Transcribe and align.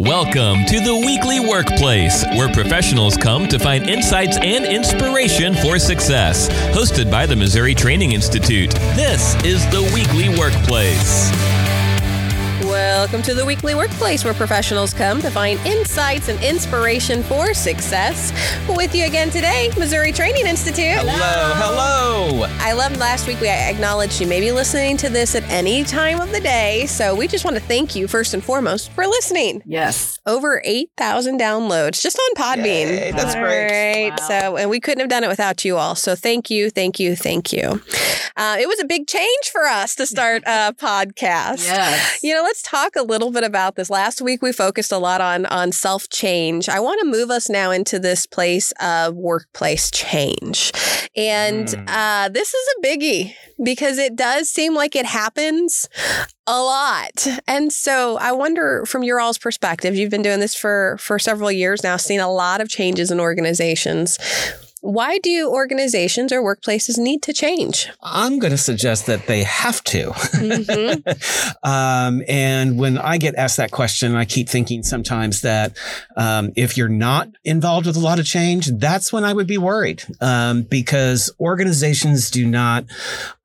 Welcome 0.00 0.64
to 0.64 0.80
the 0.80 1.04
Weekly 1.06 1.38
Workplace, 1.38 2.24
where 2.30 2.52
professionals 2.52 3.16
come 3.16 3.46
to 3.46 3.60
find 3.60 3.88
insights 3.88 4.36
and 4.38 4.64
inspiration 4.64 5.54
for 5.54 5.78
success. 5.78 6.48
Hosted 6.74 7.12
by 7.12 7.26
the 7.26 7.36
Missouri 7.36 7.76
Training 7.76 8.10
Institute, 8.10 8.72
this 8.96 9.36
is 9.44 9.64
the 9.66 9.82
Weekly 9.94 10.36
Workplace. 10.36 11.30
Welcome 12.94 13.22
to 13.22 13.34
the 13.34 13.44
Weekly 13.44 13.74
Workplace, 13.74 14.24
where 14.24 14.32
professionals 14.34 14.94
come 14.94 15.20
to 15.20 15.28
find 15.28 15.58
insights 15.66 16.28
and 16.28 16.40
inspiration 16.44 17.24
for 17.24 17.52
success. 17.52 18.32
With 18.68 18.94
you 18.94 19.04
again 19.04 19.30
today, 19.30 19.70
Missouri 19.76 20.12
Training 20.12 20.46
Institute. 20.46 20.98
Hello, 20.98 21.52
hello. 21.56 22.46
I 22.60 22.72
loved 22.72 22.98
last 22.98 23.26
week. 23.26 23.40
We 23.40 23.48
acknowledged 23.48 24.20
you 24.20 24.28
may 24.28 24.38
be 24.38 24.52
listening 24.52 24.96
to 24.98 25.08
this 25.08 25.34
at 25.34 25.42
any 25.50 25.82
time 25.82 26.20
of 26.20 26.30
the 26.30 26.38
day. 26.38 26.86
So 26.86 27.16
we 27.16 27.26
just 27.26 27.44
want 27.44 27.56
to 27.56 27.62
thank 27.62 27.96
you 27.96 28.06
first 28.06 28.32
and 28.32 28.42
foremost 28.42 28.92
for 28.92 29.04
listening. 29.08 29.64
Yes. 29.66 30.20
Over 30.24 30.62
8,000 30.64 31.38
downloads 31.38 32.00
just 32.00 32.16
on 32.16 32.42
Podbean. 32.42 32.86
Yay, 32.86 33.10
that's 33.10 33.34
All 33.34 33.42
great. 33.42 34.10
right. 34.10 34.20
So, 34.20 34.56
and 34.56 34.70
we 34.70 34.78
couldn't 34.78 35.00
have 35.00 35.10
done 35.10 35.24
it 35.24 35.28
without 35.28 35.64
you 35.64 35.76
all. 35.78 35.96
So 35.96 36.14
thank 36.14 36.48
you, 36.48 36.70
thank 36.70 37.00
you, 37.00 37.16
thank 37.16 37.52
you. 37.52 37.82
Uh, 38.36 38.56
it 38.58 38.66
was 38.66 38.80
a 38.80 38.84
big 38.84 39.06
change 39.06 39.48
for 39.52 39.62
us 39.64 39.94
to 39.96 40.06
start 40.06 40.42
a 40.46 40.74
podcast. 40.78 41.64
Yes. 41.66 42.20
You 42.22 42.34
know, 42.34 42.42
let's 42.42 42.62
talk 42.62 42.96
a 42.96 43.02
little 43.02 43.30
bit 43.30 43.44
about 43.44 43.76
this. 43.76 43.90
Last 43.90 44.20
week 44.20 44.42
we 44.42 44.52
focused 44.52 44.92
a 44.92 44.98
lot 44.98 45.20
on 45.20 45.46
on 45.46 45.72
self 45.72 46.08
change. 46.10 46.68
I 46.68 46.80
want 46.80 47.00
to 47.00 47.06
move 47.06 47.30
us 47.30 47.48
now 47.48 47.70
into 47.70 47.98
this 47.98 48.26
place 48.26 48.72
of 48.80 49.14
workplace 49.14 49.90
change, 49.90 50.72
and 51.16 51.66
Mm. 51.68 51.84
uh, 51.88 52.28
this 52.28 52.52
is 52.54 52.68
a 52.78 52.86
biggie 52.86 53.34
because 53.62 53.98
it 53.98 54.16
does 54.16 54.50
seem 54.50 54.74
like 54.74 54.96
it 54.96 55.06
happens 55.06 55.88
a 56.46 56.60
lot. 56.60 57.26
And 57.46 57.72
so 57.72 58.18
I 58.18 58.32
wonder, 58.32 58.84
from 58.86 59.02
your 59.04 59.20
all's 59.20 59.38
perspective, 59.38 59.94
you've 59.94 60.10
been 60.10 60.22
doing 60.22 60.40
this 60.40 60.54
for 60.54 60.96
for 61.00 61.18
several 61.18 61.50
years 61.52 61.82
now, 61.84 61.96
seen 61.96 62.20
a 62.20 62.30
lot 62.30 62.60
of 62.60 62.68
changes 62.68 63.10
in 63.10 63.20
organizations. 63.20 64.18
Why 64.84 65.16
do 65.22 65.48
organizations 65.48 66.30
or 66.30 66.42
workplaces 66.42 66.98
need 66.98 67.22
to 67.22 67.32
change? 67.32 67.88
I'm 68.02 68.38
going 68.38 68.50
to 68.50 68.58
suggest 68.58 69.06
that 69.06 69.26
they 69.26 69.42
have 69.42 69.82
to. 69.84 70.10
Mhm. 70.10 71.56
um, 71.62 72.22
and 72.28 72.78
when 72.78 72.98
I 72.98 73.16
get 73.16 73.34
asked 73.36 73.56
that 73.56 73.70
question, 73.70 74.14
I 74.14 74.26
keep 74.26 74.46
thinking 74.46 74.82
sometimes 74.82 75.40
that 75.40 75.74
um, 76.18 76.52
if 76.54 76.76
you're 76.76 76.90
not 76.90 77.30
involved 77.44 77.86
with 77.86 77.96
a 77.96 78.00
lot 78.00 78.18
of 78.18 78.26
change, 78.26 78.66
that's 78.76 79.10
when 79.10 79.24
I 79.24 79.32
would 79.32 79.46
be 79.46 79.56
worried 79.56 80.04
um, 80.20 80.64
because 80.64 81.30
organizations 81.40 82.30
do 82.30 82.46
not 82.46 82.84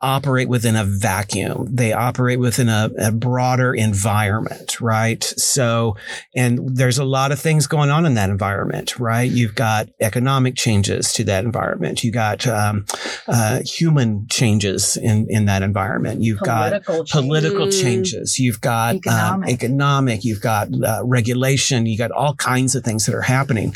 operate 0.02 0.50
within 0.50 0.76
a 0.76 0.84
vacuum. 0.84 1.67
They 1.73 1.94
operate 1.94 2.40
within 2.40 2.67
a, 2.67 2.90
a 2.98 3.12
broader 3.14 3.73
environment, 3.73 4.82
right? 4.82 5.23
So, 5.23 5.95
and 6.36 6.76
there's 6.76 6.98
a 6.98 7.06
lot 7.06 7.32
of 7.32 7.40
things 7.40 7.66
going 7.66 7.92
on 7.92 8.06
in 8.06 8.16
that 8.16 8.30
environment, 8.30 9.00
right? 9.00 9.32
You've 9.32 9.56
got 9.56 9.88
economic 10.02 10.56
changes 10.56 11.14
to 11.14 11.29
that 11.30 11.46
environment. 11.46 12.04
You 12.04 12.12
got 12.12 12.46
um, 12.48 12.86
uh, 13.28 13.60
human 13.66 14.28
changes 14.30 14.98
in 14.98 15.26
in 15.30 15.46
that 15.46 15.62
environment. 15.62 16.22
You've 16.22 16.40
Political 16.40 17.04
got 17.04 17.10
political 17.10 17.68
Mm. 17.68 17.82
changes. 17.82 18.40
You've 18.40 18.62
got 18.62 18.96
um, 18.96 19.44
Economic. 19.44 19.50
economic. 19.50 20.24
You've 20.26 20.42
got 20.42 20.68
uh, 20.74 21.02
regulation. 21.06 21.86
You 21.86 21.98
got 21.98 22.12
all 22.12 22.36
kinds 22.36 22.76
of 22.76 22.84
things 22.84 23.06
that 23.06 23.16
are 23.16 23.22
happening. 23.38 23.74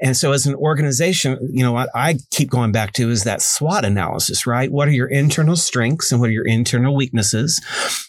And 0.00 0.16
so, 0.16 0.32
as 0.32 0.46
an 0.46 0.54
organization, 0.54 1.38
you 1.52 1.62
know 1.64 1.72
what 1.72 1.88
I 1.94 2.18
keep 2.30 2.50
going 2.50 2.72
back 2.72 2.92
to 2.94 3.10
is 3.10 3.24
that 3.24 3.42
SWOT 3.42 3.84
analysis, 3.84 4.46
right? 4.46 4.70
What 4.70 4.88
are 4.88 4.92
your 4.92 5.08
internal 5.08 5.56
strengths 5.56 6.12
and 6.12 6.20
what 6.20 6.28
are 6.30 6.32
your 6.40 6.46
internal 6.46 6.94
weaknesses? 6.94 7.60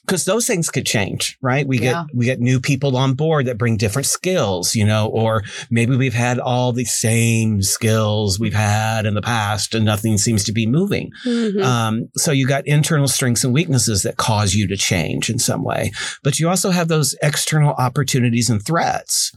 Because 0.05 0.25
those 0.25 0.45
things 0.47 0.69
could 0.69 0.85
change, 0.85 1.37
right? 1.41 1.65
We 1.67 1.79
Yeah. 1.79 2.05
get 2.05 2.15
we 2.15 2.25
get 2.25 2.39
new 2.39 2.59
people 2.59 2.95
on 2.97 3.13
board 3.13 3.45
that 3.47 3.57
bring 3.57 3.77
different 3.77 4.05
skills, 4.07 4.75
you 4.75 4.85
know, 4.85 5.07
or 5.07 5.43
maybe 5.69 5.95
we've 5.95 6.13
had 6.27 6.37
all 6.39 6.71
the 6.73 6.85
same 6.85 7.61
skills 7.61 8.39
we've 8.39 8.53
had 8.53 8.82
in 9.05 9.13
the 9.13 9.21
past 9.21 9.73
and 9.75 9.85
nothing 9.85 10.17
seems 10.17 10.43
to 10.45 10.51
be 10.51 10.65
moving. 10.65 11.11
Mhm. 11.25 11.63
Um, 11.63 12.09
so 12.17 12.31
you 12.31 12.47
got 12.47 12.65
internal 12.67 13.07
strengths 13.07 13.43
and 13.43 13.53
weaknesses 13.53 14.03
that 14.03 14.17
cause 14.17 14.55
you 14.55 14.67
to 14.67 14.77
change 14.77 15.29
in 15.29 15.39
some 15.39 15.63
way, 15.63 15.91
but 16.23 16.39
you 16.39 16.49
also 16.49 16.71
have 16.71 16.87
those 16.87 17.15
external 17.21 17.73
opportunities 17.73 18.49
and 18.49 18.63
threats. 18.63 19.31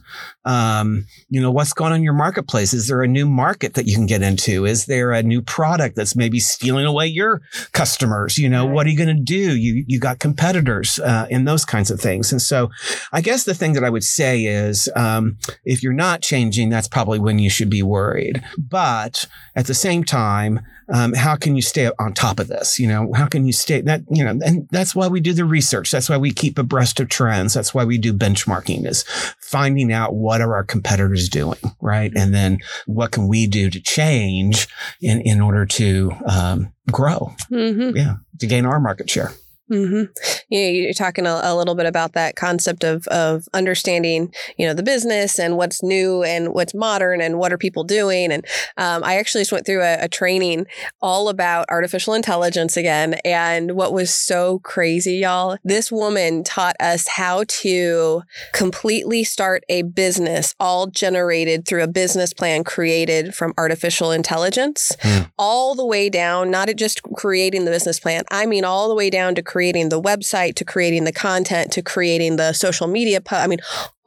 Um, 0.47 1.05
you 1.29 1.41
know, 1.41 1.51
what's 1.51 1.73
going 1.73 1.91
on 1.91 1.97
in 1.97 2.03
your 2.03 2.13
marketplace? 2.13 2.73
Is 2.73 2.87
there 2.87 3.03
a 3.03 3.07
new 3.07 3.27
market 3.27 3.73
that 3.73 3.85
you 3.85 3.95
can 3.95 4.05
get 4.05 4.21
into? 4.21 4.65
Is 4.65 4.85
there 4.85 5.11
a 5.11 5.21
new 5.21 5.41
product 5.41 5.97
that's 5.97 6.15
maybe 6.15 6.39
stealing 6.39 6.85
away 6.85 7.07
your 7.07 7.41
customers? 7.73 8.37
You 8.37 8.47
know, 8.47 8.65
what 8.65 8.87
are 8.87 8.89
you 8.89 8.97
going 8.97 9.15
to 9.15 9.21
do? 9.21 9.57
You 9.57 9.83
you 9.85 9.99
got 9.99 10.19
competitors 10.19 10.99
uh, 10.99 11.27
in 11.29 11.43
those 11.43 11.65
kinds 11.65 11.91
of 11.91 11.99
things, 11.99 12.31
and 12.31 12.41
so 12.41 12.69
I 13.11 13.19
guess 13.19 13.43
the 13.43 13.53
thing 13.53 13.73
that 13.73 13.83
I 13.83 13.89
would 13.89 14.05
say 14.05 14.45
is, 14.45 14.89
um, 14.95 15.37
if 15.65 15.83
you're 15.83 15.91
not 15.91 16.21
changing, 16.21 16.69
that's 16.69 16.87
probably 16.87 17.19
when 17.19 17.39
you 17.39 17.49
should 17.49 17.69
be 17.69 17.83
worried. 17.83 18.41
But 18.57 19.25
at 19.55 19.67
the 19.67 19.73
same 19.73 20.05
time, 20.05 20.61
um, 20.89 21.13
how 21.13 21.35
can 21.35 21.55
you 21.55 21.61
stay 21.61 21.89
on 21.99 22.13
top 22.13 22.39
of 22.39 22.47
this? 22.47 22.79
You 22.79 22.87
know, 22.87 23.11
how 23.13 23.27
can 23.27 23.45
you 23.45 23.53
stay 23.53 23.81
that, 23.81 24.03
you 24.09 24.23
know, 24.23 24.39
and 24.43 24.67
that's 24.71 24.95
why 24.95 25.07
we 25.07 25.19
do 25.19 25.33
the 25.33 25.45
research. 25.45 25.91
That's 25.91 26.09
why 26.09 26.17
we 26.17 26.31
keep 26.31 26.57
abreast 26.57 26.99
of 26.99 27.09
trends. 27.09 27.53
That's 27.53 27.73
why 27.73 27.83
we 27.83 27.97
do 27.97 28.13
benchmarking 28.13 28.85
is 28.85 29.03
finding 29.39 29.91
out 29.91 30.15
what 30.15 30.36
are 30.41 30.55
our 30.55 30.63
competitors 30.63 31.29
doing, 31.29 31.59
right? 31.81 32.11
And 32.15 32.33
then 32.33 32.59
what 32.85 33.11
can 33.11 33.27
we 33.27 33.47
do 33.47 33.69
to 33.69 33.79
change 33.79 34.67
in, 35.01 35.21
in 35.21 35.41
order 35.41 35.65
to, 35.65 36.11
um, 36.27 36.73
grow? 36.91 37.33
Mhm. 37.51 37.95
Yeah. 37.95 38.15
To 38.39 38.47
gain 38.47 38.65
our 38.65 38.79
market 38.79 39.09
share. 39.09 39.31
Hmm 39.67 40.03
Yeah, 40.49 40.67
you're 40.67 40.93
talking 40.93 41.25
a, 41.25 41.41
a 41.43 41.55
little 41.55 41.75
bit 41.75 41.85
about 41.85 42.13
that 42.13 42.35
concept 42.35 42.83
of 42.83 43.05
of 43.07 43.47
understanding, 43.53 44.33
you 44.57 44.65
know, 44.65 44.73
the 44.73 44.83
business 44.83 45.39
and 45.39 45.57
what's 45.57 45.83
new 45.83 46.23
and 46.23 46.53
what's 46.53 46.73
modern 46.73 47.21
and 47.21 47.37
what 47.37 47.51
are 47.51 47.57
people 47.57 47.83
doing. 47.83 48.31
And 48.31 48.45
um, 48.77 49.03
I 49.03 49.17
actually 49.17 49.41
just 49.41 49.51
went 49.51 49.65
through 49.65 49.81
a, 49.81 50.03
a 50.03 50.07
training 50.07 50.67
all 51.01 51.27
about 51.29 51.65
artificial 51.69 52.13
intelligence 52.13 52.77
again. 52.77 53.15
And 53.25 53.71
what 53.73 53.91
was 53.93 54.13
so 54.13 54.59
crazy, 54.59 55.15
y'all, 55.15 55.57
this 55.63 55.91
woman 55.91 56.43
taught 56.43 56.75
us 56.79 57.07
how 57.07 57.43
to 57.47 58.21
completely 58.53 59.23
start 59.23 59.63
a 59.69 59.81
business, 59.81 60.55
all 60.59 60.87
generated 60.87 61.65
through 61.67 61.83
a 61.83 61.87
business 61.87 62.33
plan 62.33 62.63
created 62.63 63.35
from 63.35 63.53
artificial 63.57 64.11
intelligence, 64.11 64.95
Hmm. 65.01 65.23
all 65.37 65.75
the 65.75 65.85
way 65.85 66.09
down, 66.09 66.49
not 66.49 66.69
at 66.69 66.75
just 66.77 67.01
creating 67.03 67.65
the 67.65 67.71
business 67.71 67.99
plan. 67.99 68.23
I 68.31 68.45
mean, 68.45 68.63
all 68.63 68.87
the 68.87 68.95
way 68.95 69.09
down 69.09 69.35
to 69.35 69.43
creating 69.57 69.89
the 69.89 69.99
website, 69.99 70.53
to 70.53 70.63
creating 70.63 71.03
the 71.03 71.11
content, 71.11 71.71
to 71.71 71.81
creating 71.81 72.35
the 72.35 72.53
social 72.53 72.85
media. 72.85 73.19
Po- 73.19 73.37
I 73.37 73.47
mean, 73.47 73.57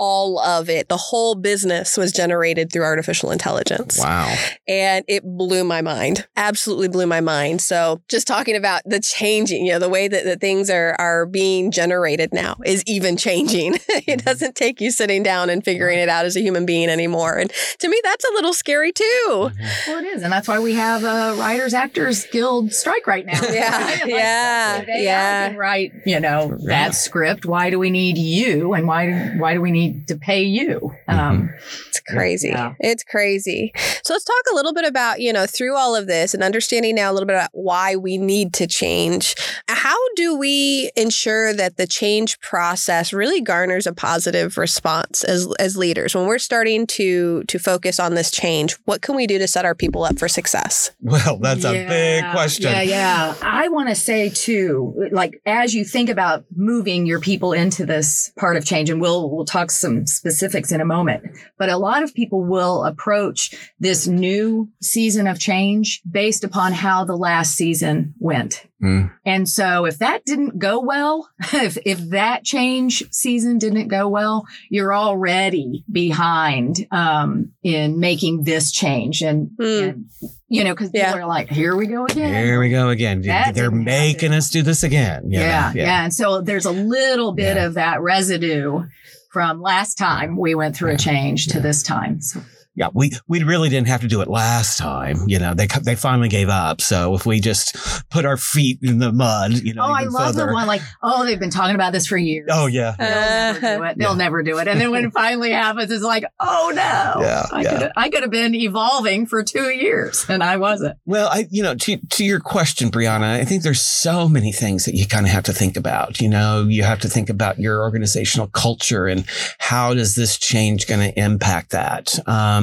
all 0.01 0.41
of 0.41 0.71
it. 0.71 0.89
The 0.89 0.97
whole 0.97 1.35
business 1.35 1.97
was 1.99 2.11
generated 2.11 2.73
through 2.73 2.85
artificial 2.85 3.31
intelligence. 3.31 3.99
Wow. 3.99 4.35
And 4.67 5.05
it 5.07 5.23
blew 5.23 5.63
my 5.63 5.83
mind. 5.83 6.27
Absolutely 6.37 6.89
blew 6.89 7.07
my 7.07 7.21
mind. 7.21 7.61
So 7.61 8.01
just 8.09 8.27
talking 8.27 8.57
about 8.57 8.81
the 8.87 8.99
changing, 8.99 9.67
you 9.67 9.73
know, 9.73 9.79
the 9.79 9.91
way 9.91 10.09
that, 10.09 10.25
that 10.25 10.41
things 10.41 10.71
are 10.71 10.97
are 10.99 11.27
being 11.27 11.71
generated 11.71 12.33
now 12.33 12.57
is 12.65 12.83
even 12.87 13.19
changing. 13.19 13.75
it 13.89 14.07
mm-hmm. 14.07 14.17
doesn't 14.25 14.55
take 14.57 14.81
you 14.81 14.91
sitting 14.91 15.23
down 15.23 15.51
and 15.51 15.63
figuring 15.63 15.99
it 15.99 16.09
out 16.09 16.25
as 16.25 16.35
a 16.35 16.41
human 16.41 16.65
being 16.65 16.89
anymore. 16.89 17.37
And 17.37 17.53
to 17.79 17.89
me, 17.89 18.01
that's 18.03 18.25
a 18.25 18.33
little 18.33 18.55
scary 18.55 18.93
too. 18.93 19.05
Mm-hmm. 19.29 19.91
Well, 19.91 19.99
it 20.03 20.07
is, 20.07 20.23
and 20.23 20.33
that's 20.33 20.49
why 20.49 20.59
we 20.59 20.75
have 20.75 21.05
a 21.05 21.35
writers 21.39 21.75
actors 21.75 22.25
guild 22.27 22.73
strike 22.73 23.07
right 23.07 23.27
now. 23.27 23.41
Yeah, 23.51 23.81
Right? 23.81 24.01
Like, 24.01 24.11
yeah, 24.11 24.85
they 24.87 25.05
yeah. 25.05 25.49
can 25.49 25.57
write, 25.59 25.93
you 26.07 26.21
know, 26.21 26.57
Yeah. 26.61 26.69
that 26.69 26.95
script. 26.95 27.45
Why 27.45 27.69
do 27.69 27.79
we 27.79 27.91
need 27.91 28.17
you, 28.17 28.73
and 28.73 28.87
why 28.87 29.35
why 29.37 29.55
do 29.55 29.61
we 29.61 29.71
need 29.73 29.90
to 30.07 30.17
pay 30.17 30.43
you? 30.43 30.93
Um, 31.09 31.51
It's 31.89 32.01
crazy. 32.01 32.49
Yeah. 32.49 32.75
It's 32.81 33.05
crazy. 33.05 33.73
So 34.03 34.15
let's 34.15 34.25
talk 34.25 34.43
a 34.53 34.55
little 34.55 34.73
bit 34.73 34.85
about, 34.85 35.21
you 35.21 35.33
know, 35.33 35.47
through 35.47 35.77
all 35.77 35.95
of 35.95 36.07
this 36.07 36.35
and 36.35 36.43
understanding 36.43 36.95
now 36.95 37.11
a 37.11 37.15
little 37.15 37.27
bit 37.27 37.37
about 37.37 37.51
why 37.53 37.97
we 37.97 38.19
need 38.19 38.53
to 38.55 38.67
change. 38.67 39.35
How 39.69 39.97
do 40.17 40.37
we 40.37 40.91
ensure 40.97 41.53
that 41.55 41.77
the 41.77 41.87
change 41.87 42.39
process 42.41 43.13
really 43.13 43.41
garners 43.41 43.87
a 43.87 43.93
positive 43.93 44.57
response 44.57 45.25
as 45.25 45.49
as 45.59 45.77
leaders 45.77 46.15
when 46.15 46.27
we're 46.27 46.39
starting 46.39 46.87
to 46.89 47.45
to 47.45 47.59
focus 47.59 47.99
on 48.01 48.15
this 48.15 48.31
change? 48.31 48.77
What 48.85 49.03
can 49.03 49.17
we 49.17 49.27
do 49.27 49.39
to 49.39 49.49
set 49.49 49.65
our 49.65 49.75
people 49.75 50.05
up 50.05 50.19
for 50.19 50.29
success? 50.29 50.91
Well, 51.01 51.39
that's 51.39 51.65
a 51.65 51.87
big 51.87 52.25
question. 52.31 52.71
Yeah, 52.71 52.83
yeah. 52.83 53.35
I 53.43 53.69
want 53.69 53.89
to 53.89 53.95
say 53.95 54.29
too, 54.29 55.09
like 55.11 55.41
as 55.47 55.75
you 55.75 55.85
think 55.85 56.09
about 56.09 56.45
moving 56.55 57.07
your 57.07 57.21
people 57.21 57.53
into 57.53 57.87
this 57.87 58.33
part 58.39 58.57
of 58.57 58.65
change, 58.65 58.91
and 58.91 59.01
we'll 59.01 59.31
we'll 59.31 59.45
talk 59.45 59.71
some 59.81 60.07
specifics 60.07 60.71
in 60.73 60.81
a 60.81 60.85
moment. 60.85 61.23
But 61.59 61.69
a 61.71 61.77
lot 61.77 62.03
of 62.03 62.15
people 62.15 62.45
will 62.45 62.85
approach 62.85 63.55
this 63.79 64.07
new 64.07 64.69
season 64.83 65.27
of 65.27 65.39
change 65.39 66.03
based 66.11 66.45
upon 66.45 66.73
how 66.73 67.05
the 67.05 67.17
last 67.17 67.55
season 67.55 68.15
went. 68.19 68.67
Mm. 68.83 69.13
And 69.27 69.47
so 69.49 69.85
if 69.85 69.99
that 69.99 70.25
didn't 70.25 70.59
go 70.59 70.81
well, 70.81 71.29
if, 71.53 71.77
if 71.85 71.99
that 72.11 72.45
change 72.45 73.03
season 73.11 73.59
didn't 73.59 73.89
go 73.89 74.09
well, 74.09 74.47
you're 74.71 74.95
already 74.95 75.85
behind, 75.91 76.87
um, 76.91 77.53
in 77.63 78.01
making 78.01 78.45
this 78.45 78.73
change. 78.73 79.21
And, 79.23 79.51
Hmm. 79.59 79.65
and 79.65 80.05
you 80.49 80.65
know, 80.65 80.75
cause 80.75 80.91
Yeah. 80.95 81.07
people 81.13 81.21
are 81.25 81.29
like, 81.29 81.51
here 81.51 81.77
we 81.77 81.87
go 81.87 82.05
again. 82.07 82.33
Here 82.45 82.59
we 82.59 82.71
go 82.71 82.89
again. 82.89 83.21
That 83.23 83.55
They're 83.55 83.71
making 83.71 84.31
happen. 84.31 84.39
us 84.39 84.51
do 84.51 84.63
this 84.63 84.83
again. 84.83 85.31
Yeah, 85.31 85.73
yeah. 85.75 86.05
And 86.05 86.13
so 86.15 86.41
there's 86.41 86.65
a 86.65 86.73
little 86.73 87.33
bit 87.33 87.57
Yeah. 87.57 87.67
of 87.67 87.75
that 87.75 88.01
residue 88.01 88.83
from 89.31 89.61
last 89.61 89.97
time 89.97 90.37
we 90.37 90.55
went 90.55 90.77
through 90.77 90.91
a 90.91 90.97
change 90.97 91.47
to 91.47 91.61
this 91.61 91.83
time. 91.83 92.21
So 92.21 92.41
yeah, 92.77 92.89
we 92.95 93.11
we 93.27 93.43
really 93.43 93.69
didn't 93.69 93.89
have 93.89 94.01
to 94.03 94.07
do 94.07 94.21
it 94.21 94.29
last 94.29 94.79
time. 94.79 95.29
You 95.29 95.39
know, 95.39 95.55
they 95.55 95.67
they 95.83 95.97
finally 95.97 96.29
gave 96.29 96.49
up. 96.49 96.81
So 96.81 97.15
if 97.15 97.27
we 97.27 97.41
just 97.41 97.77
put 98.11 98.25
our 98.25 98.37
feet 98.37 98.79
in 98.83 98.99
the 98.99 99.13
mud, 99.13 99.53
you 99.53 99.75
know, 99.75 99.83
oh, 99.83 99.93
I 99.93 100.05
love 100.05 100.35
further. 100.35 100.47
the 100.47 100.53
one 100.53 100.67
like, 100.67 100.83
oh, 101.03 101.25
they've 101.25 101.39
been 101.41 101.51
talking 101.51 101.75
about 101.75 101.93
this 101.93 102.07
for 102.07 102.17
years. 102.17 102.49
Oh 102.53 102.67
yeah, 102.67 102.95
they'll 102.99 103.11
never 103.11 103.61
do 103.61 103.85
it. 103.85 103.99
They'll 103.99 104.11
Yeah. 104.13 104.17
never 104.17 104.43
do 104.43 104.59
it. 104.59 104.69
And 104.69 104.81
then 104.81 104.91
when 104.91 105.07
it 105.07 105.13
finally 105.13 105.51
happens, 105.51 105.91
it's 105.91 106.05
like, 106.05 106.25
oh 106.39 106.73
no, 106.75 107.23
Yeah, 107.23 107.47
I 107.53 107.63
yeah. 107.63 107.79
could 107.79 107.93
I 107.97 108.09
could 108.09 108.23
have 108.23 108.31
been 108.31 108.55
evolving 108.55 109.27
for 109.27 109.43
two 109.43 109.69
years, 109.71 110.25
and 110.29 110.43
I 110.43 110.57
wasn't. 110.57 110.97
Well, 111.05 111.29
I, 111.31 111.49
you 111.51 111.63
know, 111.63 111.75
to, 111.75 111.97
to 111.97 112.25
your 112.25 112.41
question, 112.41 112.91
Bryana, 112.91 113.41
I 113.41 113.45
think 113.45 113.63
there's 113.65 113.81
so 113.83 114.29
many 114.29 114.53
things 114.53 114.85
that 114.85 114.95
you 114.95 115.07
kind 115.07 115.27
of 115.27 115.33
have 115.33 115.45
to 115.45 115.53
think 115.53 115.77
about. 115.77 116.21
You 116.21 116.29
know, 116.29 116.67
you 116.69 116.85
have 116.85 117.01
to 117.01 117.09
think 117.09 117.29
about 117.31 117.59
your 117.59 117.83
organizational 117.83 118.47
culture 118.47 119.07
and 119.07 119.25
how 119.59 119.93
does 119.95 120.15
this 120.15 120.39
change 120.39 120.87
going 120.87 121.01
to 121.13 121.21
impact 121.21 121.71
that? 121.71 122.17
Um, 122.29 122.60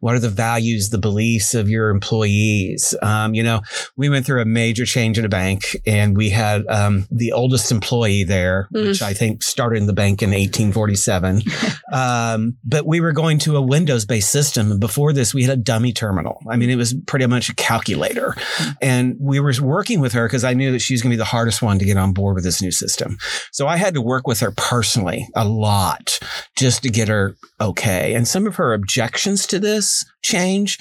what 0.00 0.14
are 0.14 0.18
the 0.18 0.28
values, 0.28 0.90
the 0.90 0.98
beliefs 0.98 1.54
of 1.54 1.68
your 1.68 1.90
employees? 1.90 2.94
Um, 3.02 3.34
you 3.34 3.42
know, 3.42 3.60
we 3.96 4.08
went 4.08 4.26
through 4.26 4.42
a 4.42 4.46
major 4.46 4.86
change 4.86 5.18
in 5.18 5.24
a 5.24 5.28
bank 5.28 5.76
and 5.86 6.16
we 6.16 6.30
had 6.30 6.66
um, 6.68 7.06
the 7.10 7.32
oldest 7.32 7.70
employee 7.70 8.24
there, 8.24 8.68
which 8.70 9.02
I 9.02 9.14
think 9.14 9.42
started 9.42 9.78
in 9.78 9.86
the 9.86 9.92
bank 9.92 10.22
in 10.22 10.30
1847. 10.30 11.42
um, 11.92 12.56
but 12.64 12.86
we 12.86 13.00
were 13.00 13.12
going 13.12 13.38
to 13.40 13.56
a 13.56 13.62
Windows 13.62 14.04
based 14.04 14.30
system. 14.30 14.70
And 14.70 14.80
before 14.80 15.12
this, 15.12 15.34
we 15.34 15.42
had 15.42 15.58
a 15.58 15.60
dummy 15.60 15.92
terminal. 15.92 16.42
I 16.48 16.56
mean, 16.56 16.70
it 16.70 16.76
was 16.76 16.94
pretty 17.06 17.26
much 17.26 17.48
a 17.48 17.54
calculator. 17.54 18.34
And 18.80 19.16
we 19.20 19.40
were 19.40 19.52
working 19.60 20.00
with 20.00 20.12
her 20.12 20.26
because 20.26 20.44
I 20.44 20.54
knew 20.54 20.72
that 20.72 20.80
she 20.80 20.94
was 20.94 21.02
going 21.02 21.10
to 21.10 21.14
be 21.14 21.18
the 21.18 21.24
hardest 21.24 21.62
one 21.62 21.78
to 21.78 21.84
get 21.84 21.96
on 21.96 22.12
board 22.12 22.34
with 22.34 22.44
this 22.44 22.60
new 22.60 22.70
system. 22.70 23.18
So 23.52 23.66
I 23.66 23.76
had 23.76 23.94
to 23.94 24.02
work 24.02 24.26
with 24.26 24.40
her 24.40 24.52
personally 24.52 25.28
a 25.34 25.46
lot 25.46 26.18
just 26.56 26.82
to 26.82 26.90
get 26.90 27.08
her 27.08 27.36
okay. 27.60 28.14
And 28.14 28.26
some 28.26 28.46
of 28.46 28.56
her 28.56 28.72
objections 28.72 29.37
to 29.46 29.58
this 29.58 30.04
change 30.22 30.78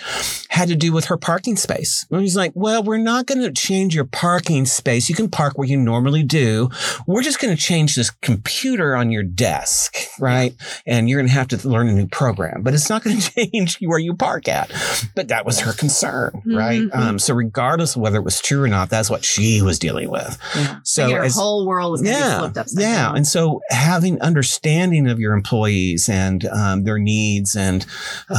had 0.50 0.68
to 0.68 0.76
do 0.76 0.92
with 0.92 1.06
her 1.06 1.18
parking 1.18 1.56
space. 1.56 2.06
And 2.12 2.22
he's 2.22 2.36
like, 2.36 2.52
well, 2.56 2.82
we're 2.84 2.98
not 2.98 3.28
going 3.28 3.42
to 3.42 3.52
change 3.52 3.94
your 3.96 4.06
parking 4.06 4.66
space. 4.66 5.08
You 5.10 5.16
can 5.16 5.30
park 5.30 5.58
where 5.58 5.68
you 5.68 5.78
normally 5.78 6.24
do. 6.24 6.70
We're 7.06 7.22
just 7.22 7.40
going 7.40 7.56
to 7.56 7.62
change 7.62 7.96
this 7.96 8.10
computer 8.10 8.96
on 8.96 9.12
your 9.12 9.24
desk, 9.24 9.96
right? 10.20 10.56
And 10.86 11.08
you're 11.08 11.20
going 11.20 11.28
to 11.30 11.34
have 11.34 11.48
to 11.50 11.68
learn 11.68 11.88
a 11.88 11.94
new 11.94 12.08
program, 12.08 12.64
but 12.64 12.74
it's 12.74 12.90
not 12.90 13.04
going 13.04 13.18
to 13.20 13.32
change 13.32 13.78
where 13.82 14.00
you 14.00 14.16
park 14.16 14.48
at. 14.48 14.72
But 15.16 15.28
that 15.28 15.46
was 15.46 15.60
her 15.62 15.74
concern, 15.74 16.42
right? 16.46 16.82
Mhm. 16.82 16.96
Um, 16.96 17.20
so 17.20 17.34
regardless 17.36 17.96
of 17.96 18.02
whether 18.02 18.18
it 18.18 18.24
was 18.26 18.42
true 18.42 18.64
or 18.64 18.68
not, 18.68 18.90
that's 18.90 19.10
what 19.10 19.24
she 19.24 19.62
was 19.62 19.78
dealing 19.80 20.10
with. 20.10 20.38
Yeah. 20.56 20.80
So 20.84 21.08
your 21.08 21.24
as- 21.24 21.36
whole 21.36 21.68
world 21.68 21.96
is 21.96 22.02
going 22.02 22.16
to 22.16 22.20
be 22.20 22.60
yeah, 22.60 22.64
yeah. 22.74 22.96
down. 22.96 23.18
And 23.18 23.28
so 23.28 23.62
having 23.70 24.20
understanding 24.22 25.08
of 25.08 25.20
your 25.20 25.34
employees 25.34 26.10
and 26.10 26.46
um, 26.46 26.84
their 26.84 26.98
needs 27.00 27.56
and, 27.56 27.86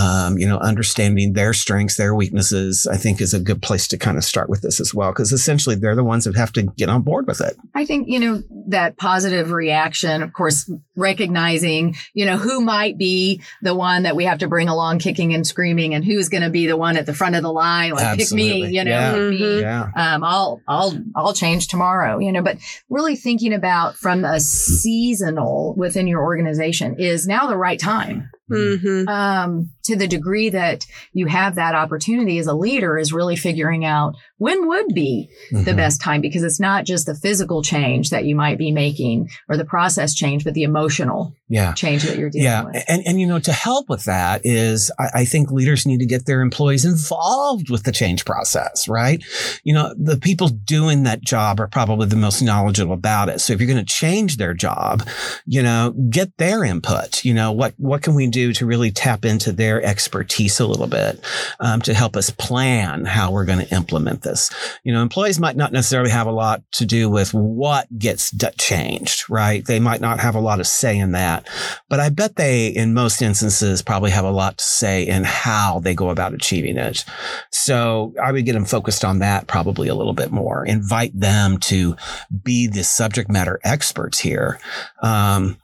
um, 0.09 0.39
you 0.39 0.49
know, 0.49 0.59
understanding 0.59 1.35
their 1.35 1.53
strengths, 1.53 1.97
their 1.97 2.15
weaknesses, 2.15 2.87
I 2.91 2.97
think 2.97 3.21
is 3.21 3.35
a 3.35 3.41
good 3.41 3.61
place 3.63 3.87
to 3.89 3.99
kind 3.99 4.17
of 4.17 4.25
start 4.25 4.49
with 4.49 4.63
this 4.63 4.81
as 4.81 4.95
well. 4.95 5.11
Because 5.13 5.33
essentially 5.33 5.77
they're 5.77 5.95
the 5.95 6.05
ones 6.05 6.25
that 6.25 6.37
have 6.37 6.53
to 6.55 6.63
get 6.77 6.89
on 6.89 7.03
board 7.03 7.27
with 7.27 7.41
it. 7.41 7.57
I 7.75 7.85
think, 7.85 8.09
you 8.09 8.19
know, 8.19 8.43
that 8.69 8.97
positive 8.97 9.51
reaction, 9.51 10.23
of 10.23 10.33
course, 10.33 10.71
recognizing, 10.97 11.95
you 12.15 12.25
know, 12.27 12.37
who 12.37 12.61
might 12.61 12.97
be 12.99 13.43
the 13.63 13.75
one 13.75 14.03
that 14.05 14.17
we 14.17 14.25
have 14.25 14.39
to 14.39 14.49
bring 14.49 14.69
along 14.69 14.99
kicking 14.99 15.35
and 15.35 15.47
screaming 15.47 15.95
and 15.95 16.05
who's 16.05 16.29
going 16.29 16.43
to 16.43 16.51
be 16.51 16.67
the 16.67 16.77
one 16.77 16.97
at 16.97 17.07
the 17.07 17.15
front 17.15 17.37
of 17.37 17.43
the 17.43 17.53
line. 17.53 17.93
Like, 17.93 18.19
pick 18.19 18.33
me, 18.33 18.63
Absolutely. 18.65 18.77
you 18.77 18.85
know, 18.85 18.91
Yeah. 18.91 19.29
me. 19.31 19.39
Mhm. 19.41 19.61
Yeah. 19.61 19.91
Um, 20.15 20.25
I'll, 20.25 20.61
I'll, 20.67 20.99
I'll 21.17 21.35
change 21.35 21.69
tomorrow, 21.69 22.19
you 22.19 22.33
know, 22.33 22.43
but 22.43 22.59
really 22.89 23.17
thinking 23.17 23.53
about 23.53 23.97
from 23.97 24.25
a 24.25 24.41
seasonal 24.41 25.75
within 25.77 26.07
your 26.07 26.23
organization 26.23 26.97
is 26.99 27.27
now 27.27 27.47
the 27.47 27.57
right 27.57 27.79
time. 27.79 28.31
Mm-hmm. 28.51 29.09
Um, 29.09 29.71
to 29.89 29.97
the 29.97 30.07
degree 30.07 30.49
that 30.51 30.87
you 31.13 31.27
have 31.27 31.57
that 31.57 31.75
opportunity 31.75 32.39
as 32.39 32.47
a 32.47 32.55
leader 32.55 32.97
is 32.99 33.13
really 33.13 33.37
figuring 33.37 33.85
out 33.85 34.15
when 34.39 34.69
would 34.69 34.95
be 34.95 35.29
the 35.51 35.73
Mhm. 35.73 35.77
best 35.77 36.01
time 36.01 36.21
because 36.21 36.43
it's 36.43 36.61
not 36.61 36.85
just 36.85 37.07
the 37.07 37.15
physical 37.15 37.63
change 37.63 38.11
that 38.11 38.25
you 38.25 38.37
might 38.37 38.57
be 38.59 38.71
making 38.71 39.29
or 39.49 39.57
the 39.57 39.65
process 39.65 40.15
change, 40.15 40.45
but 40.45 40.55
the 40.55 40.63
emotional 40.63 41.35
Yeah. 41.49 41.73
change 41.73 42.03
that 42.05 42.19
you're 42.19 42.31
dealing 42.31 42.45
Yeah. 42.45 42.65
with. 42.65 42.85
And, 42.89 43.03
and, 43.07 43.21
you 43.21 43.27
know, 43.27 43.39
to 43.41 43.53
help 43.53 43.89
with 43.89 44.05
that 44.05 44.43
is 44.45 44.91
I, 44.99 45.09
I 45.15 45.25
think 45.25 45.51
leaders 45.51 45.87
need 45.87 45.99
to 46.01 46.07
get 46.07 46.27
their 46.27 46.43
employees 46.43 46.85
involved 46.85 47.71
with 47.71 47.85
the 47.85 47.93
change 47.93 48.25
process, 48.25 48.87
right? 48.87 49.23
You 49.65 49.73
know, 49.75 49.95
the 49.99 50.17
people 50.19 50.49
doing 50.49 51.03
that 51.05 51.23
job 51.23 51.59
are 51.61 51.67
probably 51.67 52.07
the 52.07 52.17
most 52.17 52.43
knowledgeable 52.43 52.93
about 52.95 53.29
it. 53.29 53.41
So 53.41 53.53
if 53.55 53.61
you're 53.61 53.67
going 53.73 53.85
to 53.85 53.93
change 53.95 54.37
their 54.37 54.55
job, 54.55 55.03
you 55.47 55.63
know, 55.63 55.95
get 56.11 56.37
their 56.39 56.63
input. 56.65 57.25
You 57.25 57.35
know, 57.35 57.51
what, 57.53 57.75
what 57.79 58.03
can 58.03 58.15
we 58.15 58.27
do 58.29 58.53
to 58.53 58.67
really 58.67 58.91
tap 58.91 59.25
into 59.25 59.51
their 59.51 59.78
expertise 59.83 60.61
a 60.61 60.67
little 60.67 60.87
bit 60.87 61.21
um, 61.61 61.81
to 61.83 61.95
help 61.95 62.17
us 62.17 62.31
plan 62.31 63.05
how 63.05 63.31
we're 63.31 63.45
going 63.45 63.65
to 63.65 63.75
implement 63.75 64.23
this? 64.23 64.51
You 64.85 64.93
know, 64.93 65.03
employees 65.03 65.39
might 65.39 65.57
not 65.57 65.73
necessarily 65.73 66.11
have 66.11 66.27
a 66.27 66.33
lot 66.33 66.63
to 66.73 66.87
do 66.87 67.09
with 67.09 67.35
what 67.35 67.87
gets 67.99 68.31
d- 68.31 68.47
changed, 68.59 69.29
right? 69.29 69.65
They 69.65 69.81
might 69.81 70.01
not 70.01 70.21
have 70.21 70.35
a 70.35 70.41
lot 70.41 70.61
of 70.61 70.67
say 70.67 70.99
in 70.99 71.13
that. 71.13 71.49
But 71.89 72.01
I 72.01 72.09
bet 72.09 72.37
they, 72.37 72.69
in 72.69 72.95
most 72.95 73.23
instances, 73.23 73.83
probably 73.83 74.11
have 74.11 74.25
a 74.25 74.31
lot 74.31 74.59
to 74.59 74.65
say 74.65 75.07
in 75.07 75.25
how 75.25 75.81
they 75.81 75.95
go 75.95 76.11
about 76.11 76.35
achieving 76.35 76.77
it. 76.77 77.05
So 77.51 78.15
I 78.23 78.33
would 78.33 78.45
get 78.45 78.53
them 78.53 78.65
focused 78.65 79.05
on 79.05 79.21
that 79.21 79.47
probably 79.47 79.89
a 79.89 79.95
little 79.95 80.13
bit 80.13 80.31
more. 80.31 80.65
Invite 80.65 81.19
them 81.19 81.59
to 81.59 81.97
be 82.43 82.67
the 82.67 82.85
subject 82.85 83.31
matter 83.31 83.61
experts 83.65 84.19
here. 84.19 84.59
Um, 85.03 85.59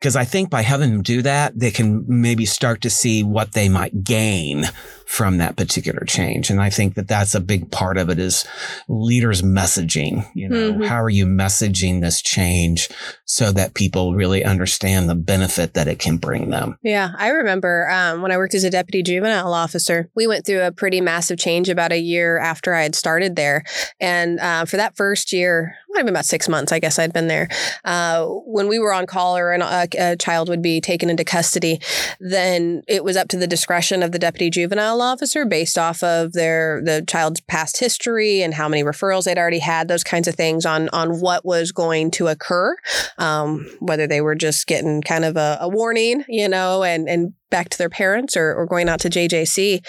because 0.00 0.16
I 0.16 0.24
think 0.24 0.50
by 0.50 0.62
having 0.62 0.90
them 0.90 1.02
do 1.02 1.22
that, 1.22 1.58
they 1.58 1.70
can 1.70 2.04
maybe 2.06 2.44
start 2.44 2.82
to 2.82 2.90
see 2.90 3.22
what 3.22 3.52
they 3.52 3.68
might 3.68 4.04
gain 4.04 4.64
from 5.06 5.38
that 5.38 5.56
particular 5.56 6.04
change. 6.04 6.50
And 6.50 6.60
I 6.60 6.68
think 6.68 6.94
that 6.94 7.06
that's 7.08 7.34
a 7.34 7.40
big 7.40 7.70
part 7.70 7.96
of 7.96 8.10
it 8.10 8.18
is 8.18 8.44
leaders 8.88 9.40
messaging. 9.42 10.26
You 10.34 10.48
know, 10.48 10.72
Mhm. 10.72 10.86
how 10.88 11.00
are 11.02 11.08
you 11.10 11.26
messaging 11.26 12.00
this 12.00 12.20
change 12.20 12.88
so 13.24 13.52
that 13.52 13.74
people 13.74 14.14
really 14.14 14.44
understand 14.44 15.08
the 15.08 15.14
benefit 15.14 15.74
that 15.74 15.86
it 15.88 15.98
can 16.00 16.16
bring 16.16 16.50
them? 16.50 16.78
Yeah, 16.82 17.10
I 17.16 17.28
remember 17.28 17.88
um, 17.90 18.20
when 18.20 18.32
I 18.32 18.36
worked 18.36 18.54
as 18.54 18.64
a 18.64 18.70
deputy 18.70 19.02
juvenile 19.02 19.54
officer, 19.54 20.10
we 20.16 20.26
went 20.26 20.44
through 20.44 20.62
a 20.62 20.72
pretty 20.72 21.00
massive 21.00 21.38
change 21.38 21.68
about 21.68 21.92
a 21.92 21.98
year 22.00 22.38
after 22.38 22.74
I 22.74 22.82
had 22.82 22.94
started 22.94 23.36
there. 23.36 23.62
And 24.00 24.40
uh, 24.40 24.64
for 24.64 24.76
that 24.76 24.96
first 24.96 25.32
year, 25.32 25.76
might 25.90 26.00
have 26.00 26.06
been 26.06 26.14
about 26.14 26.26
six 26.26 26.46
months, 26.46 26.72
I 26.72 26.78
guess 26.78 26.98
I'd 26.98 27.12
been 27.14 27.28
there. 27.28 27.48
Uh, 27.84 28.26
when 28.26 28.68
we 28.68 28.78
were 28.78 28.92
on 28.92 29.06
call 29.06 29.38
or 29.38 29.52
an, 29.52 29.62
a, 29.62 29.86
a 29.98 30.16
child 30.16 30.50
would 30.50 30.60
be 30.60 30.78
taken 30.80 31.08
into 31.08 31.24
custody, 31.24 31.80
then 32.20 32.82
it 32.86 33.02
was 33.02 33.16
up 33.16 33.28
to 33.28 33.38
the 33.38 33.46
discretion 33.46 34.02
of 34.02 34.12
the 34.12 34.18
deputy 34.18 34.50
juvenile 34.50 34.95
officer 35.00 35.44
based 35.44 35.78
off 35.78 36.02
of 36.02 36.32
their 36.32 36.82
the 36.84 37.04
child's 37.06 37.40
past 37.40 37.78
history 37.78 38.42
and 38.42 38.54
how 38.54 38.68
many 38.68 38.82
referrals 38.82 39.24
they'd 39.24 39.38
already 39.38 39.58
had, 39.58 39.88
those 39.88 40.04
kinds 40.04 40.28
of 40.28 40.34
things 40.34 40.66
on 40.66 40.88
on 40.90 41.20
what 41.20 41.44
was 41.44 41.72
going 41.72 42.10
to 42.12 42.28
occur 42.28 42.76
um, 43.18 43.66
whether 43.80 44.06
they 44.06 44.20
were 44.20 44.34
just 44.34 44.66
getting 44.66 45.02
kind 45.02 45.24
of 45.24 45.36
a, 45.36 45.58
a 45.60 45.68
warning, 45.68 46.24
you 46.28 46.48
know, 46.48 46.82
and 46.82 47.08
and 47.08 47.32
back 47.50 47.68
to 47.70 47.78
their 47.78 47.88
parents 47.88 48.36
or, 48.36 48.54
or 48.54 48.66
going 48.66 48.88
out 48.88 49.00
to 49.00 49.08
JJC 49.08 49.82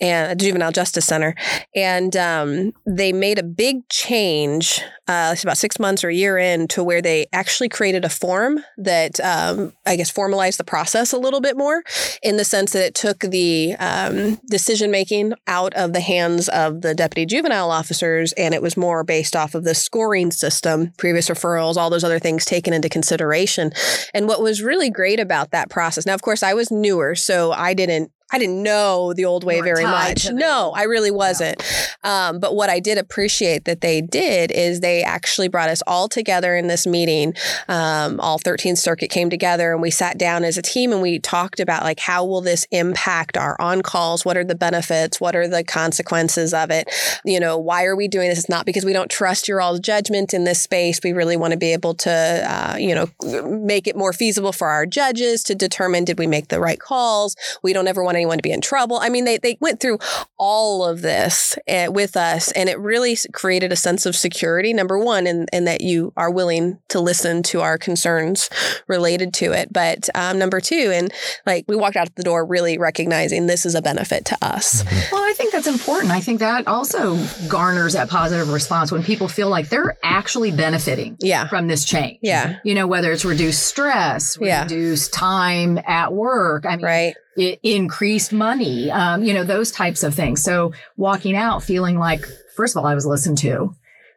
and 0.00 0.38
Juvenile 0.38 0.72
Justice 0.72 1.06
Center. 1.06 1.34
And 1.74 2.16
um, 2.16 2.72
they 2.86 3.12
made 3.12 3.38
a 3.38 3.42
big 3.42 3.88
change, 3.88 4.80
uh, 5.08 5.34
about 5.42 5.58
six 5.58 5.78
months 5.78 6.02
or 6.02 6.08
a 6.08 6.14
year 6.14 6.36
in, 6.36 6.68
to 6.68 6.82
where 6.82 7.00
they 7.00 7.26
actually 7.32 7.68
created 7.68 8.04
a 8.04 8.08
form 8.08 8.60
that 8.76 9.20
um, 9.20 9.72
I 9.86 9.96
guess 9.96 10.10
formalized 10.10 10.58
the 10.58 10.64
process 10.64 11.12
a 11.12 11.18
little 11.18 11.40
bit 11.40 11.56
more 11.56 11.82
in 12.22 12.36
the 12.36 12.44
sense 12.44 12.72
that 12.72 12.84
it 12.84 12.94
took 12.94 13.20
the 13.20 13.74
um, 13.78 14.40
decision 14.50 14.90
making 14.90 15.32
out 15.46 15.72
of 15.74 15.92
the 15.92 16.00
hands 16.00 16.48
of 16.48 16.82
the 16.82 16.94
deputy 16.94 17.26
juvenile 17.26 17.70
officers 17.70 18.32
and 18.32 18.54
it 18.54 18.62
was 18.62 18.76
more 18.76 19.04
based 19.04 19.36
off 19.36 19.54
of 19.54 19.64
the 19.64 19.74
scoring 19.74 20.30
system, 20.30 20.92
previous 20.96 21.28
referrals, 21.28 21.76
all 21.76 21.90
those 21.90 22.04
other 22.04 22.18
things 22.18 22.44
taken 22.44 22.72
into 22.72 22.88
consideration. 22.88 23.72
And 24.12 24.28
what 24.28 24.42
was 24.42 24.62
really 24.62 24.90
great 24.90 25.20
about 25.20 25.50
that 25.50 25.70
process, 25.70 26.06
now, 26.06 26.14
of 26.14 26.22
course, 26.22 26.42
I 26.42 26.54
was 26.54 26.70
so 27.14 27.52
I 27.52 27.74
didn't. 27.74 28.10
I 28.32 28.38
didn't 28.38 28.60
know 28.60 29.12
the 29.12 29.24
old 29.24 29.44
way 29.44 29.60
very 29.60 29.84
much. 29.84 30.30
No, 30.32 30.72
I 30.74 30.82
really 30.82 31.12
wasn't. 31.12 31.62
Um, 32.02 32.40
but 32.40 32.56
what 32.56 32.68
I 32.68 32.80
did 32.80 32.98
appreciate 32.98 33.66
that 33.66 33.82
they 33.82 34.00
did 34.00 34.50
is 34.50 34.80
they 34.80 35.04
actually 35.04 35.46
brought 35.46 35.68
us 35.68 35.80
all 35.86 36.08
together 36.08 36.56
in 36.56 36.66
this 36.66 36.88
meeting. 36.88 37.34
Um, 37.68 38.18
all 38.18 38.40
13th 38.40 38.78
Circuit 38.78 39.10
came 39.10 39.30
together 39.30 39.72
and 39.72 39.80
we 39.80 39.92
sat 39.92 40.18
down 40.18 40.42
as 40.42 40.58
a 40.58 40.62
team 40.62 40.92
and 40.92 41.00
we 41.00 41.20
talked 41.20 41.60
about 41.60 41.84
like 41.84 42.00
how 42.00 42.24
will 42.24 42.40
this 42.40 42.66
impact 42.72 43.36
our 43.36 43.56
on 43.60 43.82
calls? 43.82 44.24
What 44.24 44.36
are 44.36 44.44
the 44.44 44.56
benefits? 44.56 45.20
What 45.20 45.36
are 45.36 45.46
the 45.46 45.62
consequences 45.62 46.52
of 46.52 46.72
it? 46.72 46.90
You 47.24 47.38
know, 47.38 47.56
why 47.56 47.84
are 47.84 47.94
we 47.94 48.08
doing 48.08 48.28
this? 48.28 48.40
It's 48.40 48.48
not 48.48 48.66
because 48.66 48.84
we 48.84 48.92
don't 48.92 49.10
trust 49.10 49.46
your 49.46 49.60
all's 49.60 49.78
judgment 49.78 50.34
in 50.34 50.42
this 50.42 50.60
space. 50.60 50.98
We 51.02 51.12
really 51.12 51.36
want 51.36 51.52
to 51.52 51.56
be 51.56 51.72
able 51.72 51.94
to, 51.94 52.10
uh, 52.10 52.76
you 52.76 52.92
know, 52.92 53.08
make 53.48 53.86
it 53.86 53.96
more 53.96 54.12
feasible 54.12 54.52
for 54.52 54.66
our 54.68 54.84
judges 54.84 55.44
to 55.44 55.54
determine 55.54 56.04
did 56.04 56.18
we 56.18 56.26
make 56.26 56.48
the 56.48 56.58
right 56.58 56.80
calls. 56.80 57.36
We 57.62 57.72
don't 57.72 57.86
ever 57.86 58.02
want 58.02 58.15
want 58.16 58.22
anyone 58.22 58.38
to 58.38 58.42
be 58.42 58.52
in 58.52 58.60
trouble. 58.60 58.98
I 58.98 59.08
mean, 59.08 59.24
they, 59.24 59.38
they 59.38 59.58
went 59.60 59.80
through 59.80 59.98
all 60.38 60.84
of 60.84 61.02
this 61.02 61.56
uh, 61.68 61.88
with 61.90 62.16
us, 62.16 62.50
and 62.52 62.68
it 62.68 62.78
really 62.78 63.16
created 63.32 63.72
a 63.72 63.76
sense 63.76 64.06
of 64.06 64.16
security, 64.16 64.72
number 64.72 64.98
one, 64.98 65.26
and 65.26 65.48
in, 65.52 65.58
in 65.58 65.64
that 65.64 65.80
you 65.80 66.12
are 66.16 66.30
willing 66.30 66.78
to 66.88 67.00
listen 67.00 67.42
to 67.44 67.60
our 67.60 67.78
concerns 67.78 68.48
related 68.88 69.34
to 69.34 69.52
it. 69.52 69.72
But 69.72 70.08
um, 70.14 70.38
number 70.38 70.60
two, 70.60 70.90
and 70.94 71.12
like 71.46 71.64
we 71.68 71.76
walked 71.76 71.96
out 71.96 72.14
the 72.14 72.22
door 72.22 72.44
really 72.46 72.78
recognizing 72.78 73.46
this 73.46 73.66
is 73.66 73.74
a 73.74 73.82
benefit 73.82 74.24
to 74.26 74.38
us. 74.42 74.82
Mm-hmm. 74.82 75.14
Well, 75.14 75.22
I 75.22 75.32
think 75.34 75.52
that's 75.52 75.66
important. 75.66 76.12
I 76.12 76.20
think 76.20 76.40
that 76.40 76.66
also 76.66 77.18
garners 77.48 77.92
that 77.92 78.08
positive 78.08 78.52
response 78.52 78.90
when 78.90 79.02
people 79.02 79.28
feel 79.28 79.48
like 79.48 79.68
they're 79.68 79.98
actually 80.02 80.52
benefiting 80.52 81.16
yeah. 81.20 81.46
from 81.48 81.68
this 81.68 81.84
change. 81.84 82.18
Yeah. 82.22 82.58
You 82.64 82.74
know, 82.74 82.86
whether 82.86 83.12
it's 83.12 83.24
reduced 83.24 83.62
stress, 83.62 84.38
Yeah. 84.40 84.62
reduced 84.62 85.12
time 85.12 85.78
at 85.86 86.12
work. 86.12 86.64
I 86.66 86.76
mean, 86.76 86.86
Right. 86.86 87.14
Increased 87.36 88.32
money, 88.32 88.90
um, 88.90 89.22
you 89.22 89.34
know, 89.34 89.44
those 89.44 89.70
types 89.70 90.02
of 90.02 90.14
things. 90.14 90.42
So 90.42 90.72
walking 90.96 91.36
out 91.36 91.62
feeling 91.62 91.98
like, 91.98 92.24
first 92.56 92.76
of 92.76 92.80
all, 92.80 92.86
I 92.88 92.94
was 92.94 93.06
listened 93.06 93.38
to. 93.38 93.74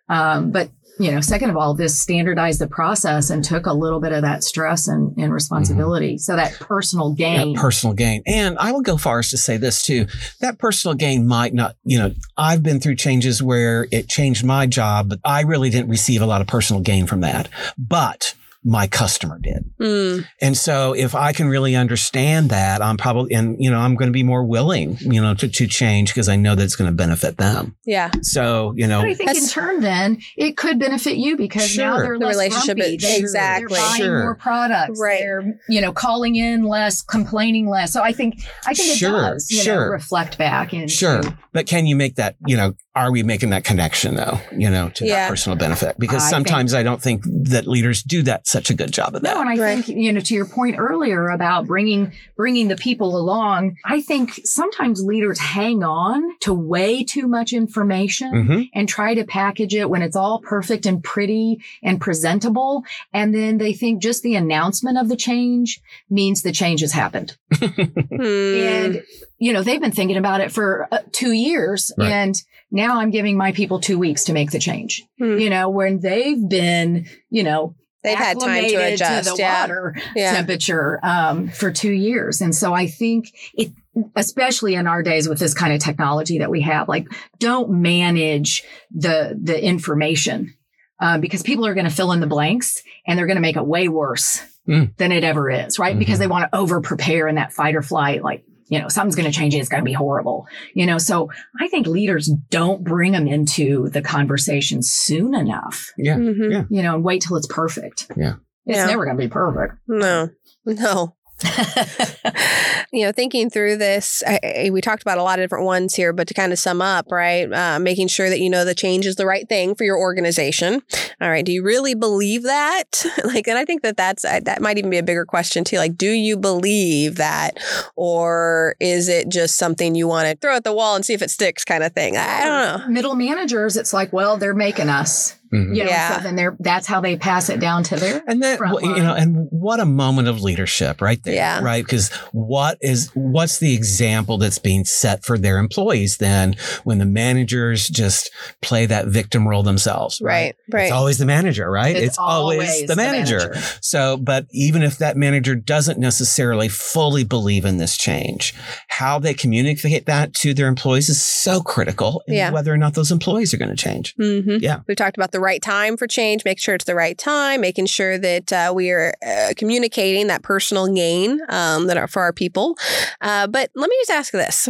Um, 0.07 0.51
but, 0.51 0.69
you 0.99 1.11
know, 1.11 1.21
second 1.21 1.49
of 1.49 1.55
all, 1.55 1.73
this 1.73 1.97
standardized 1.99 2.59
the 2.59 2.67
process 2.67 3.29
and 3.29 3.43
took 3.43 3.65
a 3.67 3.73
little 3.73 4.01
bit 4.01 4.11
of 4.11 4.23
that 4.23 4.43
stress 4.43 4.87
and, 4.87 5.15
and 5.17 5.31
responsibility. 5.31 6.17
So 6.17 6.35
that 6.35 6.53
personal 6.59 7.13
gain. 7.13 7.53
that 7.53 7.59
personal 7.61 7.93
gain. 7.93 8.21
And 8.25 8.57
I 8.57 8.71
will 8.71 8.81
go 8.81 8.97
far 8.97 9.19
as 9.19 9.29
to 9.29 9.37
say 9.37 9.55
this 9.57 9.83
too. 9.83 10.07
That 10.41 10.57
personal 10.57 10.95
gain 10.95 11.25
might 11.25 11.53
not, 11.53 11.75
you 11.85 11.99
know, 11.99 12.13
I've 12.37 12.63
been 12.63 12.79
through 12.81 12.95
changes 12.95 13.41
where 13.41 13.87
it 13.91 14.09
changed 14.09 14.43
my 14.43 14.65
job, 14.65 15.09
but 15.09 15.19
I 15.23 15.41
really 15.41 15.69
didn't 15.69 15.89
receive 15.89 16.21
a 16.21 16.25
lot 16.25 16.41
of 16.41 16.47
personal 16.47 16.81
gain 16.81 17.07
from 17.07 17.21
that. 17.21 17.47
But 17.77 18.33
my 18.63 18.87
customer 18.87 19.39
did. 19.41 19.63
Mm, 19.79 20.25
And 20.41 20.57
so 20.57 20.93
if 20.93 21.15
I 21.15 21.31
can 21.31 21.47
really 21.47 21.75
understand 21.77 22.49
that, 22.49 22.81
I'm 22.81 22.97
probably, 22.97 23.33
and 23.33 23.55
you 23.57 23.71
know, 23.71 23.79
I'm 23.79 23.95
going 23.95 24.09
to 24.09 24.13
be 24.13 24.23
more 24.23 24.43
willing, 24.43 24.97
you 24.99 25.21
know, 25.21 25.33
to, 25.35 25.47
to 25.47 25.65
change 25.67 26.09
because 26.09 26.27
I 26.27 26.35
know 26.35 26.55
that 26.55 26.63
it's 26.63 26.75
going 26.75 26.89
to 26.89 26.95
benefit 26.95 27.37
them. 27.37 27.77
yeah. 27.85 28.11
So, 28.21 28.73
you 28.75 28.85
know, 28.85 29.01
But 29.01 29.11
I 29.11 29.13
think 29.13 29.35
in 29.37 29.47
turn, 29.47 29.79
then 29.79 30.19
it 30.35 30.57
could 30.57 30.77
benefit 30.77 31.15
you 31.15 31.37
because 31.37 31.77
now 31.77 31.97
they're 31.97 32.19
The 32.19 32.25
less 32.25 32.35
relationship 32.35 32.77
grumpy. 32.77 32.95
is- 32.95 33.01
They're- 33.01 33.19
Exactly. 33.19 33.75
They're 33.77 33.87
buying 33.87 33.97
Sure. 34.01 34.19
more 34.23 34.35
products. 34.35 34.99
Right. 35.01 35.19
They're 35.19 35.59
you 35.69 35.79
know 35.81 35.91
calling 35.93 36.35
in 36.35 36.63
less, 36.63 37.01
complaining 37.01 37.69
less. 37.69 37.93
So 37.93 38.01
I 38.03 38.11
think 38.11 38.41
I 38.67 38.73
think 38.73 38.89
it 38.93 38.97
Sure, 38.97 39.11
does 39.33 39.49
you 39.49 39.57
know 39.59 39.63
sure. 39.63 39.91
reflect 39.91 40.37
back 40.37 40.73
and 40.73 40.89
Sure. 40.91 41.21
But 41.51 41.65
can 41.65 41.87
you 41.87 41.95
make 41.95 42.15
that, 42.15 42.35
you 42.45 42.55
know, 42.55 42.75
are 42.95 43.11
we 43.11 43.23
making 43.23 43.49
that 43.51 43.63
connection 43.63 44.15
though, 44.15 44.39
you 44.55 44.69
know, 44.69 44.89
to 44.89 45.05
Yeah. 45.05 45.15
that 45.15 45.29
personal 45.29 45.57
benefit? 45.57 45.95
Because 45.97 46.23
I 46.23 46.29
sometimes 46.29 46.73
I 46.73 46.83
don't 46.83 47.01
think 47.01 47.23
that 47.25 47.65
leaders 47.67 48.03
do 48.03 48.21
that 48.23 48.47
such 48.49 48.69
a 48.69 48.73
good 48.73 48.91
job 48.91 49.15
of 49.15 49.21
that. 49.21 49.33
No, 49.35 49.41
and 49.41 49.49
I 49.49 49.55
Right. 49.57 49.83
think 49.85 49.97
you 49.97 50.11
know 50.13 50.19
to 50.19 50.33
your 50.33 50.45
point 50.45 50.77
earlier 50.79 51.29
about 51.29 51.67
bringing 51.67 52.11
bringing 52.35 52.67
the 52.67 52.75
people 52.75 53.15
along. 53.17 53.75
I 53.85 54.01
think 54.01 54.39
sometimes 54.43 55.01
leaders 55.03 55.39
hang 55.39 55.83
on 55.83 56.23
to 56.41 56.53
way 56.53 57.03
too 57.03 57.27
much 57.27 57.53
information. 57.53 58.31
Mhm. 58.31 58.69
and 58.73 58.87
try 58.87 59.13
to 59.13 59.23
package 59.23 59.73
it 59.75 59.89
when 59.89 60.01
it's 60.01 60.15
all 60.15 60.39
perfect 60.41 60.85
and 60.85 61.03
pretty 61.03 61.59
and 61.83 61.99
presentable. 62.01 62.83
And 63.13 63.33
then 63.33 63.57
they 63.57 63.73
think 63.73 64.01
just 64.01 64.23
the 64.23 64.35
announcement 64.35 64.97
of 64.97 65.09
the 65.09 65.15
change 65.15 65.79
means 66.09 66.41
the 66.41 66.51
change 66.51 66.81
has 66.81 66.91
happened. 66.91 67.35
Hmm. 67.59 68.21
And, 68.21 69.03
you 69.37 69.53
know, 69.53 69.61
they've 69.63 69.79
been 69.81 69.91
thinking 69.91 70.17
about 70.17 70.41
it 70.41 70.51
for 70.51 70.87
uh, 70.91 70.99
two 71.11 71.31
years. 71.31 71.91
Right. 71.97 72.11
And 72.11 72.35
now 72.71 72.99
I'm 72.99 73.11
giving 73.11 73.37
my 73.37 73.51
people 73.51 73.79
two 73.79 73.97
weeks 73.99 74.25
to 74.25 74.33
make 74.33 74.51
the 74.51 74.59
change. 74.59 75.03
Hmm. 75.19 75.37
You 75.37 75.49
know, 75.49 75.69
when 75.69 75.99
they've 75.99 76.47
been, 76.49 77.05
you 77.29 77.43
know, 77.43 77.75
they've 78.03 78.17
had 78.17 78.39
time 78.39 78.61
to 78.61 78.65
acclimated 78.67 78.93
adjust. 78.93 79.29
the 79.29 79.35
yeah. 79.39 79.61
water 79.61 79.95
Yeah. 80.15 80.33
temperature 80.33 80.99
um, 81.03 81.49
for 81.49 81.71
two 81.71 81.91
years. 81.91 82.41
And 82.41 82.53
so 82.55 82.73
I 82.73 82.87
think 82.87 83.27
it, 83.53 83.71
especially 84.15 84.75
in 84.75 84.87
our 84.87 85.03
days 85.03 85.27
with 85.27 85.39
this 85.39 85.53
kind 85.53 85.73
of 85.73 85.79
technology 85.81 86.39
that 86.39 86.49
we 86.49 86.61
have, 86.61 86.87
like 86.87 87.07
don't 87.39 87.69
manage 87.81 88.63
the 88.91 89.37
the 89.41 89.61
information 89.63 90.53
uh, 91.01 91.17
because 91.17 91.43
people 91.43 91.65
are 91.65 91.73
going 91.73 91.85
to 91.87 91.91
fill 91.93 92.11
in 92.11 92.19
the 92.19 92.27
blanks 92.27 92.81
and 93.07 93.17
they're 93.17 93.27
going 93.27 93.37
to 93.37 93.41
make 93.41 93.57
it 93.57 93.65
way 93.65 93.87
worse 93.87 94.41
Mm. 94.67 94.95
than 94.97 95.11
it 95.11 95.23
ever 95.23 95.49
is, 95.49 95.79
right? 95.79 95.97
Because 95.97 96.17
Mhm. 96.17 96.19
they 96.19 96.27
want 96.27 96.51
to 96.51 96.55
over 96.55 96.79
prepare 96.79 97.27
in 97.27 97.35
that 97.35 97.51
fight 97.53 97.73
or 97.75 97.81
flight, 97.81 98.21
like. 98.23 98.43
You 98.69 98.79
know, 98.79 98.87
something's 98.87 99.15
going 99.15 99.29
to 99.31 99.37
change. 99.37 99.53
It's 99.55 99.67
going 99.69 99.81
to 99.81 99.85
be 99.85 99.93
horrible. 99.93 100.47
You 100.73 100.85
know, 100.85 100.97
so 100.97 101.29
I 101.59 101.67
think 101.67 101.87
leaders 101.87 102.31
don't 102.49 102.83
bring 102.83 103.11
them 103.11 103.27
into 103.27 103.89
the 103.89 104.01
conversation 104.01 104.81
soon 104.81 105.33
enough. 105.35 105.91
Yeah. 105.97 106.15
Mhm. 106.17 106.51
Yeah. 106.51 106.63
You 106.69 106.83
know, 106.83 106.95
and 106.95 107.03
wait 107.03 107.21
till 107.23 107.35
it's 107.37 107.47
perfect. 107.47 108.07
Yeah. 108.15 108.35
It's 108.65 108.77
Yeah. 108.77 108.85
never 108.85 109.05
going 109.05 109.17
to 109.17 109.23
be 109.23 109.27
perfect. 109.29 109.73
No, 109.87 110.29
no. 110.65 111.15
you 112.91 113.05
know, 113.05 113.11
thinking 113.11 113.49
through 113.49 113.77
this, 113.77 114.23
I, 114.25 114.69
we 114.71 114.81
talked 114.81 115.01
about 115.01 115.17
a 115.17 115.23
lot 115.23 115.39
of 115.39 115.43
different 115.43 115.65
ones 115.65 115.95
here, 115.95 116.13
but 116.13 116.27
to 116.27 116.33
kind 116.33 116.51
of 116.51 116.59
sum 116.59 116.81
up, 116.81 117.11
right? 117.11 117.51
Uh, 117.51 117.79
making 117.79 118.07
sure 118.07 118.29
that 118.29 118.39
you 118.39 118.49
know 118.49 118.65
the 118.65 118.75
change 118.75 119.05
is 119.05 119.15
the 119.15 119.25
right 119.25 119.47
thing 119.47 119.75
for 119.75 119.83
your 119.83 119.97
organization. 119.97 120.81
All 121.21 121.29
right. 121.29 121.45
Do 121.45 121.51
you 121.51 121.63
really 121.63 121.95
believe 121.95 122.43
that? 122.43 123.05
like, 123.23 123.47
and 123.47 123.57
I 123.57 123.65
think 123.65 123.81
that 123.83 123.97
that's, 123.97 124.25
uh, 124.25 124.39
that 124.43 124.61
might 124.61 124.77
even 124.77 124.89
be 124.89 124.97
a 124.97 125.03
bigger 125.03 125.25
question 125.25 125.63
too. 125.63 125.77
Like, 125.77 125.97
do 125.97 126.09
you 126.09 126.37
believe 126.37 127.15
that? 127.15 127.59
Or 127.95 128.75
is 128.79 129.07
it 129.07 129.29
just 129.29 129.55
something 129.57 129.95
you 129.95 130.07
want 130.07 130.29
to 130.29 130.35
throw 130.37 130.55
at 130.55 130.63
the 130.63 130.73
wall 130.73 130.95
and 130.95 131.05
see 131.05 131.13
if 131.13 131.21
it 131.21 131.31
sticks 131.31 131.63
kind 131.63 131.83
of 131.83 131.93
thing? 131.93 132.17
I 132.17 132.45
don't 132.45 132.81
know. 132.81 132.87
Middle 132.89 133.15
managers, 133.15 133.77
it's 133.77 133.93
like, 133.93 134.11
well, 134.13 134.37
they're 134.37 134.53
making 134.53 134.89
us. 134.89 135.38
Mhm. 135.53 135.75
You 135.75 135.83
know, 135.83 135.89
Yeah. 135.89 136.17
so 136.17 136.23
then 136.23 136.35
they're 136.35 136.55
that's 136.59 136.85
how 136.87 137.01
they 137.01 137.15
pass 137.17 137.49
it 137.49 137.59
down 137.59 137.83
to 137.83 137.95
their 137.95 138.21
And 138.27 138.41
that, 138.43 138.57
front 138.57 138.81
you 138.83 139.01
know, 139.03 139.13
and 139.15 139.47
what 139.51 139.79
a 139.79 139.85
moment 139.85 140.27
of 140.27 140.41
leadership 140.41 141.01
right 141.01 141.21
there. 141.23 141.33
Yeah. 141.33 141.61
Right. 141.61 141.83
Because 141.83 142.09
what 142.31 142.77
is, 142.81 143.09
what's 143.13 143.59
the 143.59 143.73
example 143.73 144.37
that's 144.37 144.59
being 144.59 144.85
set 144.85 145.23
for 145.25 145.37
their 145.37 145.57
employees 145.57 146.17
then 146.17 146.55
when 146.83 146.97
the 146.99 147.05
managers 147.05 147.87
just 147.87 148.29
play 148.61 148.85
that 148.85 149.07
victim 149.07 149.47
role 149.47 149.63
themselves? 149.63 150.19
Right. 150.21 150.55
Right. 150.71 150.83
It's 150.83 150.91
always 150.91 151.17
the 151.17 151.25
manager, 151.25 151.69
right? 151.69 151.95
It's 151.95 152.17
always 152.19 152.81
the 152.81 152.87
the 152.87 152.95
manager. 152.95 153.37
manager. 153.39 153.61
So, 153.81 154.17
but 154.17 154.45
even 154.51 154.83
if 154.83 154.97
that 154.99 155.17
manager 155.17 155.55
doesn't 155.55 155.99
necessarily 155.99 156.69
fully 156.69 157.23
believe 157.23 157.65
in 157.65 157.77
this 157.77 157.97
change, 157.97 158.53
how 158.87 159.19
they 159.19 159.33
communicate 159.33 160.05
that 160.05 160.33
to 160.35 160.53
their 160.53 160.67
employees 160.67 161.09
is 161.09 161.21
so 161.25 161.61
critical 161.61 162.21
in 162.27 162.35
Yeah. 162.35 162.51
whether 162.51 162.73
or 162.73 162.77
not 162.77 162.93
those 162.93 163.11
employees 163.11 163.53
are 163.53 163.57
going 163.57 163.69
to 163.69 163.75
change. 163.75 164.15
Mm-hmm. 164.19 164.57
Yeah. 164.61 164.79
we've 164.87 164.97
talked 164.97 165.17
about 165.17 165.31
the 165.39 165.43
right 165.43 165.61
time 165.61 165.95
for 165.95 166.05
change, 166.05 166.43
make 166.43 166.59
sure 166.59 166.75
it's 166.75 166.85
the 166.85 166.95
right 166.95 167.17
time, 167.17 167.61
making 167.61 167.85
sure 167.85 168.17
that 168.17 168.51
uh, 168.51 168.73
we 168.75 168.91
are 168.91 169.13
uh, 169.25 169.53
communicating 169.55 170.27
that 170.27 170.43
personal 170.43 170.93
gain 170.93 171.39
um, 171.47 171.87
that 171.87 171.95
are 171.95 172.07
for 172.07 172.21
our 172.21 172.33
people. 172.33 172.77
Uh, 173.21 173.47
but 173.47 173.69
let 173.73 173.89
me 173.89 173.95
just 174.01 174.11
ask 174.11 174.33
this. 174.33 174.67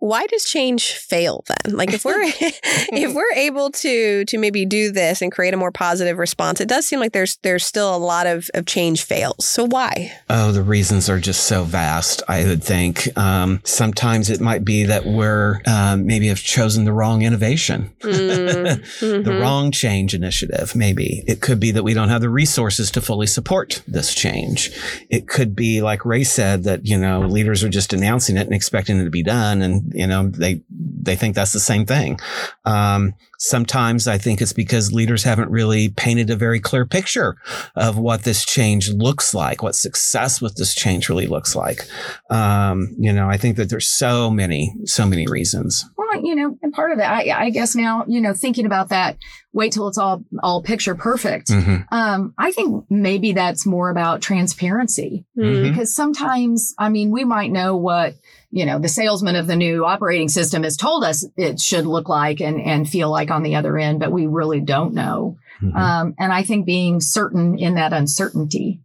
Why 0.00 0.26
does 0.26 0.44
change 0.44 0.92
fail 0.92 1.44
then? 1.46 1.76
Like 1.76 1.92
if 1.92 2.04
we're 2.04 2.14
if 2.22 3.14
we're 3.14 3.32
able 3.34 3.70
to 3.70 4.24
to 4.24 4.38
maybe 4.38 4.66
do 4.66 4.90
this 4.90 5.22
and 5.22 5.30
create 5.30 5.54
a 5.54 5.56
more 5.56 5.70
positive 5.70 6.18
response, 6.18 6.60
it 6.60 6.68
does 6.68 6.86
seem 6.86 7.00
like 7.00 7.12
there's 7.12 7.36
there's 7.42 7.64
still 7.64 7.94
a 7.94 7.98
lot 7.98 8.26
of, 8.26 8.50
of 8.54 8.66
change 8.66 9.04
fails. 9.04 9.44
So 9.44 9.64
why? 9.64 10.12
Oh, 10.28 10.52
the 10.52 10.62
reasons 10.62 11.08
are 11.08 11.20
just 11.20 11.44
so 11.44 11.64
vast, 11.64 12.22
I 12.28 12.44
would 12.44 12.64
think. 12.64 13.16
Um, 13.16 13.60
sometimes 13.64 14.30
it 14.30 14.40
might 14.40 14.64
be 14.64 14.84
that 14.84 15.06
we're 15.06 15.60
um, 15.66 16.06
maybe 16.06 16.28
have 16.28 16.40
chosen 16.40 16.84
the 16.84 16.92
wrong 16.92 17.22
innovation. 17.22 17.94
Mm, 18.00 19.00
the 19.00 19.30
mhm. 19.30 19.40
wrong 19.40 19.70
change 19.70 20.14
initiative, 20.14 20.74
maybe. 20.74 21.22
It 21.26 21.40
could 21.40 21.60
be 21.60 21.70
that 21.72 21.82
we 21.82 21.94
don't 21.94 22.08
have 22.08 22.20
the 22.20 22.28
resources 22.28 22.90
to 22.92 23.00
fully 23.00 23.26
support 23.26 23.82
this 23.86 24.14
change. 24.14 24.70
It 25.08 25.28
could 25.28 25.54
be, 25.54 25.82
like 25.82 26.04
Rae 26.04 26.24
said, 26.24 26.64
that, 26.64 26.86
you 26.86 26.98
know, 26.98 27.20
leaders 27.20 27.62
are 27.62 27.68
just 27.68 27.92
announcing 27.92 28.36
it 28.36 28.46
and 28.46 28.54
expecting 28.54 28.98
it 28.98 29.04
to 29.04 29.10
be 29.10 29.22
done. 29.22 29.62
And, 29.62 29.89
you 29.92 30.06
know, 30.06 30.28
they, 30.28 30.62
they 31.02 31.16
think 31.16 31.34
that's 31.34 31.52
the 31.52 31.60
same 31.60 31.86
thing. 31.86 32.18
Um, 32.64 33.14
sometimes 33.38 34.06
I 34.06 34.18
think 34.18 34.40
it's 34.42 34.52
because 34.52 34.92
leaders 34.92 35.22
haven't 35.24 35.50
really 35.50 35.88
painted 35.88 36.28
a 36.30 36.36
very 36.36 36.60
clear 36.60 36.84
picture 36.84 37.36
of 37.74 37.96
what 37.98 38.24
this 38.24 38.44
change 38.44 38.90
looks 38.90 39.32
like, 39.34 39.62
what 39.62 39.74
success 39.74 40.40
with 40.42 40.56
this 40.56 40.74
change 40.74 41.08
really 41.08 41.26
looks 41.26 41.56
like. 41.56 41.86
Um, 42.30 42.94
you 42.98 43.12
know, 43.12 43.28
I 43.28 43.36
think 43.38 43.56
that 43.56 43.70
there's 43.70 43.88
so 43.88 44.30
many, 44.30 44.74
so 44.84 45.06
many 45.06 45.26
reasons. 45.26 45.84
Well, 45.96 46.22
you 46.22 46.34
know, 46.34 46.58
and 46.62 46.72
part 46.72 46.92
of 46.92 46.98
that, 46.98 47.10
I, 47.12 47.46
I 47.46 47.50
guess 47.50 47.74
now, 47.74 48.04
you 48.08 48.20
know, 48.20 48.34
thinking 48.34 48.66
about 48.66 48.90
that, 48.90 49.16
wait 49.52 49.72
till 49.72 49.88
it's 49.88 49.98
all 49.98 50.22
all 50.42 50.62
picture 50.62 50.94
perfect. 50.94 51.48
Mhm. 51.48 51.84
Um, 51.90 52.34
I 52.38 52.52
think 52.52 52.84
maybe 52.90 53.32
that's 53.32 53.64
more 53.66 53.90
about 53.90 54.20
transparency 54.20 55.24
Mm. 55.38 55.70
because 55.70 55.94
sometimes, 55.94 56.74
I 56.78 56.88
mean, 56.88 57.10
we 57.10 57.24
might 57.24 57.50
know 57.50 57.76
what 57.76 58.14
you 58.50 58.66
know 58.66 58.78
the 58.78 58.88
salesman 58.88 59.36
of 59.36 59.46
the 59.46 59.56
new 59.56 59.84
operating 59.84 60.28
system 60.28 60.62
has 60.64 60.76
told 60.76 61.04
us 61.04 61.26
it 61.36 61.60
should 61.60 61.86
look 61.86 62.08
like 62.08 62.40
and 62.40 62.60
and 62.60 62.88
feel 62.88 63.10
like 63.10 63.30
on 63.30 63.42
the 63.42 63.56
other 63.56 63.78
end, 63.78 64.00
but 64.00 64.12
we 64.12 64.26
really 64.26 64.60
don't 64.60 64.94
know. 64.94 65.36
Mhm. 65.62 65.76
Um, 65.76 66.14
and 66.18 66.32
I 66.32 66.42
think 66.42 66.66
being 66.66 67.00
certain 67.00 67.58
in 67.58 67.74
that 67.74 67.92
uncertainty 67.92 68.80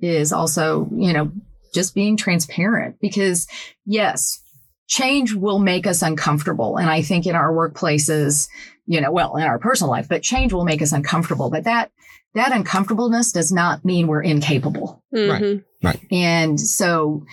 is 0.00 0.32
also, 0.32 0.88
you 0.94 1.12
know, 1.12 1.30
just 1.74 1.94
being 1.94 2.16
transparent 2.16 2.96
because 3.00 3.46
yes, 3.84 4.40
change 4.88 5.34
will 5.34 5.58
make 5.58 5.86
us 5.86 6.02
uncomfortable. 6.02 6.76
And 6.76 6.88
I 6.90 7.02
think 7.02 7.26
in 7.26 7.34
our 7.34 7.52
workplaces, 7.52 8.48
you 8.86 9.00
know, 9.00 9.10
well, 9.10 9.36
in 9.36 9.44
our 9.44 9.58
personal 9.58 9.90
life, 9.90 10.08
but 10.08 10.22
change 10.22 10.52
will 10.52 10.64
make 10.64 10.82
us 10.82 10.92
uncomfortable. 10.92 11.50
But 11.50 11.64
that, 11.64 11.90
that 12.34 12.52
uncomfortableness 12.52 13.32
does 13.32 13.52
not 13.52 13.84
mean 13.84 14.06
we're 14.06 14.22
incapable. 14.22 15.02
Mhm. 15.14 15.30
Right. 15.30 15.64
Right. 15.82 16.00
And 16.12 16.60
so 16.60 17.24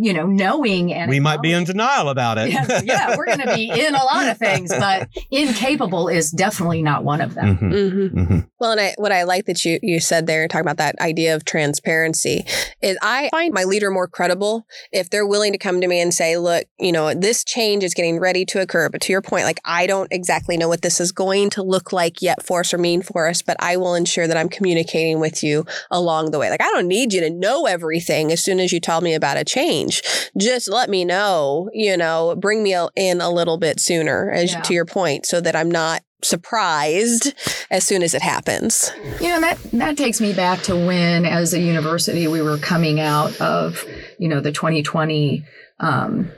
you 0.00 0.12
know, 0.12 0.26
knowing 0.26 0.94
and 0.94 1.10
we 1.10 1.18
might 1.20 1.42
be 1.42 1.52
in 1.52 1.64
denial 1.64 2.08
about 2.08 2.38
it. 2.38 2.50
yeah, 2.50 2.80
yeah, 2.84 3.16
we're 3.16 3.26
going 3.26 3.40
to 3.40 3.54
be 3.54 3.68
in 3.86 3.94
a 3.94 4.02
lot 4.04 4.28
of 4.28 4.38
things, 4.38 4.70
but 4.70 5.08
incapable 5.30 6.08
is 6.08 6.30
definitely 6.30 6.82
not 6.82 7.04
one 7.04 7.20
of 7.20 7.34
them. 7.34 7.58
Mhm, 7.58 7.72
Mm-hmm. 7.72 8.18
mhm. 8.18 8.48
Well, 8.60 8.72
and 8.72 8.80
I, 8.80 8.94
what 8.96 9.12
I 9.12 9.22
like 9.24 9.46
that 9.46 9.64
you 9.64 9.78
you 9.82 10.00
said 10.00 10.26
there, 10.26 10.46
talking 10.48 10.62
about 10.66 10.78
that 10.78 10.98
idea 11.00 11.34
of 11.36 11.44
transparency, 11.44 12.44
is 12.82 12.96
I 13.02 13.28
find 13.30 13.52
my 13.54 13.64
leader 13.64 13.90
more 13.90 14.08
credible 14.08 14.66
if 14.92 15.10
they're 15.10 15.26
willing 15.26 15.52
to 15.52 15.58
come 15.58 15.80
to 15.80 15.86
me 15.88 16.00
and 16.00 16.12
say, 16.12 16.36
"Look, 16.36 16.64
you 16.78 16.90
know, 16.92 17.14
this 17.14 17.44
change 17.44 17.84
is 17.84 17.94
getting 17.94 18.18
ready 18.18 18.44
to 18.46 18.60
occur." 18.60 18.88
But 18.88 19.00
to 19.02 19.12
your 19.12 19.22
point, 19.22 19.44
like 19.44 19.60
I 19.64 19.86
don't 19.86 20.10
exactly 20.12 20.56
know 20.56 20.68
what 20.68 20.82
this 20.82 21.00
is 21.00 21.12
going 21.12 21.50
to 21.50 21.62
look 21.62 21.92
like 21.92 22.20
yet 22.22 22.44
for 22.44 22.60
us 22.60 22.72
or 22.74 22.78
mean 22.78 23.02
for 23.02 23.28
us, 23.28 23.42
but 23.42 23.56
I 23.60 23.76
will 23.76 23.94
ensure 23.94 24.26
that 24.26 24.36
I'm 24.36 24.48
communicating 24.48 25.20
with 25.20 25.42
you 25.44 25.64
along 25.90 26.30
the 26.32 26.38
way. 26.38 26.50
Like 26.50 26.62
I 26.62 26.70
don't 26.70 26.88
need 26.88 27.12
you 27.12 27.20
to 27.20 27.30
know 27.30 27.66
everything 27.66 28.32
as 28.32 28.42
soon 28.42 28.58
as 28.60 28.72
you 28.72 28.80
tell 28.80 29.00
me 29.00 29.14
about 29.14 29.36
a 29.36 29.44
change. 29.44 29.87
Just 30.36 30.68
let 30.70 30.88
me 30.90 31.04
know. 31.04 31.70
You 31.72 31.96
know, 31.96 32.34
bring 32.36 32.62
me 32.62 32.74
in 32.96 33.20
a 33.20 33.30
little 33.30 33.58
bit 33.58 33.80
sooner, 33.80 34.30
as 34.30 34.52
Yeah. 34.52 34.60
to 34.62 34.74
your 34.74 34.84
point, 34.84 35.26
so 35.26 35.40
that 35.40 35.54
I'm 35.56 35.70
not 35.70 36.02
surprised 36.22 37.32
as 37.70 37.84
soon 37.84 38.02
as 38.02 38.14
it 38.14 38.22
happens. 38.22 38.90
You 39.20 39.28
know, 39.28 39.40
that, 39.40 39.58
that 39.74 39.96
takes 39.96 40.20
me 40.20 40.32
back 40.32 40.62
to 40.62 40.74
when, 40.74 41.24
as 41.24 41.54
a 41.54 41.60
university, 41.60 42.26
we 42.26 42.42
were 42.42 42.58
coming 42.58 42.98
out 43.00 43.40
of, 43.40 43.84
you 44.18 44.28
know, 44.28 44.40
the 44.40 44.50
2020, 44.52 45.44
um, 45.80 46.30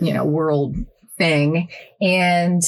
you 0.00 0.12
know, 0.14 0.24
world 0.24 0.76
thing. 1.18 1.68
And 2.00 2.62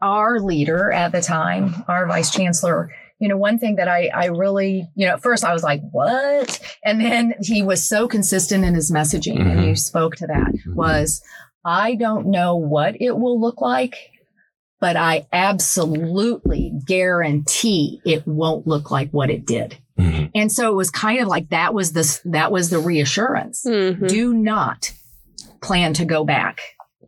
our 0.00 0.40
leader 0.40 0.90
at 0.90 1.12
the 1.12 1.20
time, 1.20 1.84
our 1.88 2.06
vice 2.06 2.30
chancellor, 2.30 2.90
you 3.20 3.28
know, 3.28 3.36
one 3.36 3.58
thing 3.58 3.76
that 3.76 3.86
I, 3.86 4.08
I 4.14 4.26
really, 4.26 4.88
you 4.96 5.06
know, 5.06 5.14
at 5.14 5.22
first 5.22 5.44
I 5.44 5.52
was 5.52 5.62
like, 5.62 5.82
what? 5.92 6.58
And 6.84 7.00
then 7.00 7.34
he 7.42 7.62
was 7.62 7.86
so 7.86 8.08
consistent 8.08 8.64
in 8.64 8.74
his 8.74 8.90
messaging, 8.90 9.38
and 9.40 9.60
Mhm. 9.60 9.68
you 9.68 9.76
spoke 9.76 10.16
to 10.16 10.26
that, 10.26 10.52
was 10.74 11.22
I 11.64 11.94
don't 11.94 12.26
know 12.28 12.56
what 12.56 12.96
it 13.00 13.16
will 13.18 13.38
look 13.40 13.60
like, 13.60 13.94
but 14.80 14.96
I 14.96 15.26
absolutely 15.32 16.72
guarantee 16.86 18.00
it 18.06 18.26
won't 18.26 18.66
look 18.66 18.90
like 18.90 19.10
what 19.10 19.30
it 19.30 19.46
did. 19.46 19.76
Mhm. 19.98 20.30
And 20.34 20.50
so 20.50 20.70
it 20.70 20.74
was 20.74 20.90
kind 20.90 21.20
of 21.20 21.28
like 21.28 21.50
that 21.50 21.74
was 21.74 21.92
the 21.92 22.20
that 22.30 22.50
was 22.50 22.70
the 22.70 22.78
reassurance. 22.78 23.64
Mhm. 23.66 24.08
Do 24.08 24.32
not 24.32 24.92
plan 25.60 25.92
to 25.94 26.06
go 26.06 26.24
back. 26.24 26.60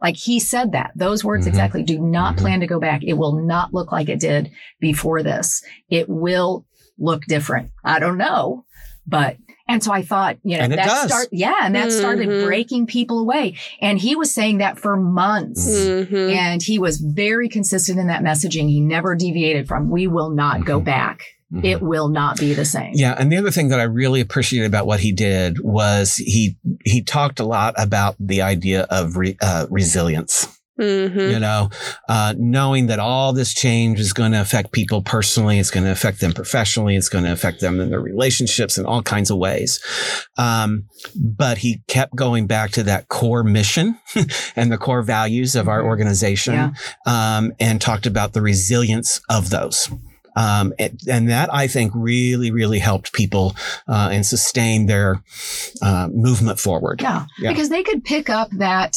Like 0.03 0.17
he 0.17 0.41
said 0.41 0.73
that, 0.73 0.91
those 0.97 1.25
words 1.25 1.45
Mhm. 1.47 1.51
exactly. 1.51 1.83
Do 1.83 1.99
not 2.01 2.35
Mhm. 2.35 2.39
plan 2.39 2.61
to 2.61 2.67
go 2.67 2.81
back. 2.81 3.03
It 3.05 3.15
will 3.15 3.45
not 3.47 3.73
look 3.73 3.93
like 3.93 4.09
it 4.09 4.19
did 4.21 4.51
before 4.81 5.23
this. 5.23 5.63
It 5.89 6.09
will 6.09 6.67
look 6.99 7.25
different. 7.27 7.71
I 7.85 7.99
don't 8.01 8.19
know, 8.19 8.65
but 9.07 9.37
and 9.69 9.83
so 9.83 9.93
I 9.93 10.03
thought, 10.03 10.37
you 10.43 10.59
know, 10.59 10.67
that 10.69 10.85
does. 10.85 11.07
start 11.11 11.29
yeah, 11.33 11.55
and 11.63 11.75
that 11.77 11.93
started 11.93 12.29
Mhm. 12.29 12.45
breaking 12.45 12.87
people 12.87 13.21
away. 13.21 13.55
And 13.81 13.99
he 13.99 14.17
was 14.17 14.35
saying 14.35 14.59
that 14.59 14.79
for 14.79 14.97
months. 14.97 15.67
Mhm. 15.67 16.35
And 16.35 16.63
he 16.63 16.79
was 16.79 16.99
very 16.99 17.49
consistent 17.49 17.99
in 17.99 18.09
that 18.09 18.23
messaging. 18.23 18.69
He 18.69 18.81
never 18.81 19.15
deviated 19.15 19.69
from, 19.69 19.89
we 19.89 20.07
will 20.09 20.31
not 20.31 20.67
go 20.67 20.81
Mhm. 20.81 20.85
back. 20.85 21.21
Mhm. 21.53 21.65
It 21.65 21.83
will 21.83 22.09
not 22.09 22.39
be 22.39 22.55
the 22.55 22.65
same. 22.65 22.93
Yeah, 22.95 23.15
and 23.19 23.31
the 23.31 23.37
other 23.37 23.51
thing 23.51 23.69
that 23.69 23.81
I 23.81 23.83
really 23.85 24.21
appreciated 24.21 24.67
about 24.67 24.87
what 24.87 25.01
he 25.01 25.13
did 25.13 25.61
was 25.61 26.17
he 26.17 26.57
he 26.85 27.03
talked 27.03 27.41
a 27.41 27.45
lot 27.45 27.75
about 27.77 28.17
the 28.19 28.41
idea 28.43 28.83
of 28.91 29.17
re, 29.17 29.37
uh, 29.43 29.67
resilience. 29.71 30.47
Mhm. 30.81 31.31
You 31.33 31.39
know, 31.39 31.69
uh, 32.09 32.35
knowing 32.39 32.87
that 32.87 32.99
all 32.99 33.35
this 33.35 33.53
change 33.53 34.01
is 34.01 34.15
going 34.15 34.33
to 34.33 34.41
affect 34.41 34.73
people 34.73 35.03
personally, 35.03 35.59
it's 35.59 35.71
going 35.71 35.85
to 35.85 35.93
affect 35.93 36.21
them 36.21 36.33
professionally, 36.33 36.97
it's 36.97 37.11
going 37.11 37.25
to 37.25 37.31
affect 37.33 37.61
them 37.61 37.79
in 37.79 37.91
their 37.91 38.01
relationships 38.01 38.79
in 38.79 38.87
all 38.87 39.03
kinds 39.03 39.31
of 39.31 39.37
ways. 39.37 39.79
Um, 40.39 40.85
but 41.15 41.59
he 41.59 41.83
kept 41.89 42.17
going 42.17 42.47
back 42.47 42.71
to 42.73 42.83
that 42.85 43.09
core 43.09 43.45
mission 43.45 43.99
and 44.57 44.73
the 44.73 44.79
core 44.79 45.03
values 45.03 45.55
of 45.55 45.69
our 45.69 45.83
Mhm. 45.83 45.87
organization, 45.87 46.55
Yeah. 46.55 46.71
um, 47.07 47.53
and 47.61 47.79
talked 47.79 48.07
about 48.07 48.33
the 48.33 48.41
resilience 48.41 49.21
of 49.29 49.51
those. 49.51 49.89
Um, 50.37 50.73
and, 50.79 50.99
and 51.09 51.29
that 51.31 51.53
I 51.53 51.67
think 51.67 51.93
really, 51.95 52.51
really 52.51 52.79
helped 52.79 53.13
people 53.13 53.55
uh, 53.89 54.09
and 54.13 54.25
sustain 54.25 54.87
their 54.87 55.23
uh, 55.83 56.09
movement 56.13 56.59
forward. 56.59 57.01
Yeah. 57.03 57.27
Yeah. 57.39 57.51
Because 57.51 57.69
they 57.69 57.83
could 57.83 58.05
pick 58.05 58.31
up 58.31 58.49
that 58.53 58.97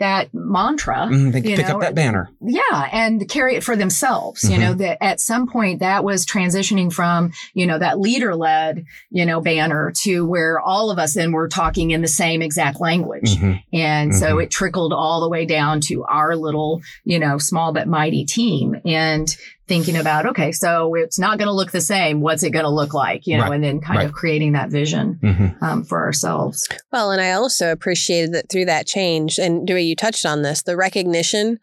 that 0.00 0.28
mantra. 0.34 1.06
Mhm, 1.08 1.32
they 1.32 1.40
could 1.40 1.50
you 1.50 1.56
pick 1.56 1.68
know, 1.68 1.76
up 1.76 1.80
that 1.82 1.94
banner. 1.94 2.28
Yeah, 2.40 2.88
and 2.90 3.26
carry 3.28 3.54
it 3.54 3.62
for 3.62 3.76
themselves. 3.76 4.42
You 4.42 4.56
Mhm. 4.56 4.60
know, 4.60 4.74
that 4.74 4.98
at 5.00 5.20
some 5.20 5.46
point 5.46 5.78
that 5.78 6.02
was 6.02 6.26
transitioning 6.26 6.92
from, 6.92 7.30
you 7.54 7.64
know, 7.64 7.78
that 7.78 8.00
leader 8.00 8.34
led, 8.34 8.84
you 9.10 9.24
know, 9.24 9.40
banner 9.40 9.92
to 10.02 10.26
where 10.26 10.58
all 10.58 10.90
of 10.90 10.98
us 10.98 11.14
then 11.14 11.30
were 11.30 11.46
talking 11.48 11.92
in 11.92 12.02
the 12.02 12.08
same 12.08 12.42
exact 12.42 12.80
language. 12.80 13.36
Mhm. 13.36 13.62
And 13.72 14.14
so 14.16 14.36
Mhm. 14.36 14.42
it 14.42 14.50
trickled 14.50 14.92
all 14.92 15.20
the 15.20 15.28
way 15.28 15.46
down 15.46 15.80
to 15.82 16.02
our 16.06 16.34
little, 16.34 16.82
you 17.04 17.20
know, 17.20 17.38
small 17.38 17.72
but 17.72 17.86
mighty 17.86 18.24
team 18.24 18.74
and 18.84 19.34
thinking 19.66 19.96
about, 19.96 20.26
okay, 20.26 20.52
so 20.52 20.94
it's 20.94 21.18
not 21.18 21.38
going 21.38 21.46
to 21.48 21.52
look 21.54 21.70
the 21.72 21.80
same. 21.80 22.20
What's 22.20 22.42
it 22.42 22.50
going 22.50 22.64
to 22.64 22.70
look 22.70 22.92
like? 22.92 23.26
You 23.26 23.38
know, 23.38 23.44
Right. 23.44 23.54
and 23.54 23.64
then 23.64 23.80
kind 23.80 23.98
Right. 23.98 24.06
of 24.06 24.12
creating 24.12 24.52
that 24.52 24.68
vision 24.70 25.18
Mhm. 25.22 25.62
um, 25.62 25.84
for 25.84 26.04
ourselves. 26.04 26.68
Well, 26.92 27.10
and 27.10 27.20
I 27.20 27.32
also 27.32 27.72
appreciated 27.72 28.32
that 28.34 28.50
through 28.50 28.66
that 28.66 28.86
change, 28.86 29.38
and 29.38 29.66
Dewey, 29.66 29.84
you 29.84 29.96
touched 29.96 30.26
on 30.26 30.42
this, 30.42 30.62
the 30.62 30.76
recognition 30.76 31.58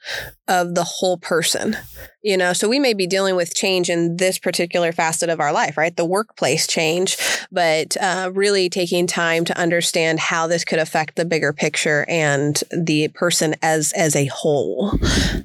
of 0.48 0.74
the 0.76 0.84
whole 0.84 1.18
person. 1.18 1.78
You 2.24 2.38
know, 2.38 2.54
so 2.54 2.70
we 2.70 2.80
may 2.80 2.94
be 2.94 3.08
dealing 3.08 3.36
with 3.36 3.56
change 3.56 3.90
in 3.90 4.18
this 4.18 4.38
particular 4.38 4.92
facet 4.92 5.30
of 5.30 5.40
our 5.40 5.52
life, 5.52 5.76
right? 5.76 5.96
The 5.96 6.06
workplace 6.06 6.68
change, 6.68 7.18
but 7.52 7.98
uh, 8.00 8.30
really 8.34 8.70
taking 8.70 9.08
time 9.08 9.44
to 9.46 9.58
understand 9.58 10.20
how 10.20 10.46
this 10.46 10.64
could 10.64 10.78
affect 10.78 11.16
the 11.16 11.26
bigger 11.26 11.52
picture 11.52 12.06
and 12.08 12.62
the 12.72 13.08
person 13.10 13.56
as 13.64 13.92
as 13.94 14.16
a 14.16 14.26
whole. 14.28 14.92